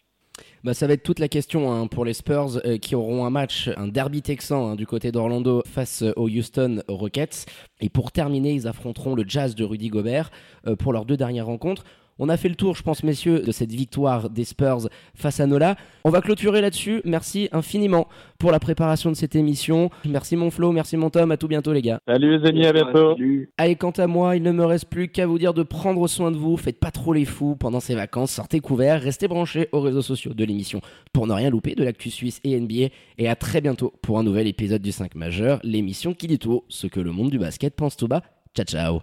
Bah, 0.65 0.75
ça 0.75 0.87
va 0.87 0.95
être 0.95 1.03
toute 1.03 1.19
la 1.19 1.29
question 1.29 1.71
hein, 1.71 1.87
pour 1.87 2.05
les 2.05 2.15
Spurs 2.15 2.61
euh, 2.65 2.79
qui 2.79 2.95
auront 2.95 3.27
un 3.27 3.31
match, 3.31 3.71
un 3.77 3.87
derby 3.87 4.23
texan 4.23 4.71
hein, 4.71 4.77
du 4.77 4.87
côté 4.87 5.13
d'Orlando 5.13 5.63
face 5.67 6.03
euh, 6.03 6.13
aux 6.17 6.29
Houston 6.29 6.83
Rockets. 6.89 7.47
Et 7.81 7.91
pour 7.91 8.13
terminer, 8.13 8.53
ils 8.53 8.67
affronteront 8.67 9.15
le 9.15 9.25
Jazz 9.27 9.55
de 9.55 9.65
Rudy 9.65 9.89
Gobert 9.89 10.31
euh, 10.67 10.75
pour 10.75 10.93
leurs 10.93 11.05
deux 11.05 11.17
dernières 11.17 11.47
rencontres. 11.47 11.85
On 12.19 12.29
a 12.29 12.37
fait 12.37 12.49
le 12.49 12.55
tour, 12.55 12.77
je 12.77 12.83
pense, 12.83 13.03
messieurs, 13.03 13.41
de 13.41 13.51
cette 13.51 13.73
victoire 13.73 14.31
des 14.31 14.45
Spurs 14.45 14.89
face 15.15 15.41
à 15.41 15.47
Nola. 15.47 15.77
On 16.05 16.11
va 16.11 16.21
clôturer 16.21 16.61
là-dessus. 16.61 17.01
Merci 17.05 17.49
infiniment 17.51 18.07
pour 18.39 18.53
la 18.53 18.61
préparation 18.61 19.11
de 19.11 19.17
cette 19.17 19.35
émission. 19.35 19.91
Merci 20.05 20.37
mon 20.37 20.51
Flo, 20.51 20.71
merci 20.71 20.97
mon 20.97 21.11
Tom. 21.11 21.33
À 21.33 21.37
tout 21.37 21.49
bientôt, 21.49 21.73
les 21.73 21.83
gars. 21.83 21.99
Salut 22.07 22.39
les 22.39 22.49
amis, 22.49 22.67
à 22.67 22.73
bientôt. 22.73 23.17
Allez, 23.59 23.77
quant 23.77 23.91
à 23.91 24.07
moi, 24.07 24.37
il 24.37 24.43
ne 24.43 24.53
me 24.53 24.65
reste 24.65 24.87
plus 24.87 25.09
qu'à 25.09 25.27
vous 25.27 25.39
dire 25.39 25.55
de 25.55 25.63
prendre 25.63 26.07
soin 26.07 26.31
de 26.31 26.37
vous. 26.37 26.57
Faites 26.57 26.79
pas 26.79 26.91
trop 26.91 27.13
les 27.13 27.25
fous 27.25 27.57
pendant 27.57 27.81
ces 27.81 27.95
vacances. 27.95 28.31
Sortez 28.31 28.61
couverts, 28.61 29.03
restez 29.03 29.27
branchés 29.27 29.69
aux 29.73 29.81
réseaux 29.81 30.03
sociaux 30.03 30.35
de 30.35 30.45
l'émission 30.45 30.81
pour 31.13 31.27
ne 31.27 31.33
rien 31.33 31.51
louper 31.51 31.75
de 31.75 31.83
l'actu 31.83 32.11
suisse 32.11 32.41
et 32.45 32.59
NBA. 32.59 32.89
Et 33.19 33.29
à 33.29 33.35
très 33.35 33.61
bientôt 33.61 33.93
pour 34.03 34.19
un 34.19 34.23
nouvel 34.23 34.47
épisode 34.47 34.83
du 34.83 34.93
5 34.93 35.15
majeur, 35.17 35.59
l'émission 35.65 36.15
qui 36.15 36.29
dit 36.29 36.39
tout 36.39 36.63
ce 36.69 36.87
que 36.87 37.01
le 37.01 37.11
monde 37.11 37.31
du 37.31 37.39
basket 37.39 37.75
pense 37.75 37.97
tout 37.97 38.09
bas. 38.09 38.23
Ciao, 38.55 38.65
ciao. 38.67 38.93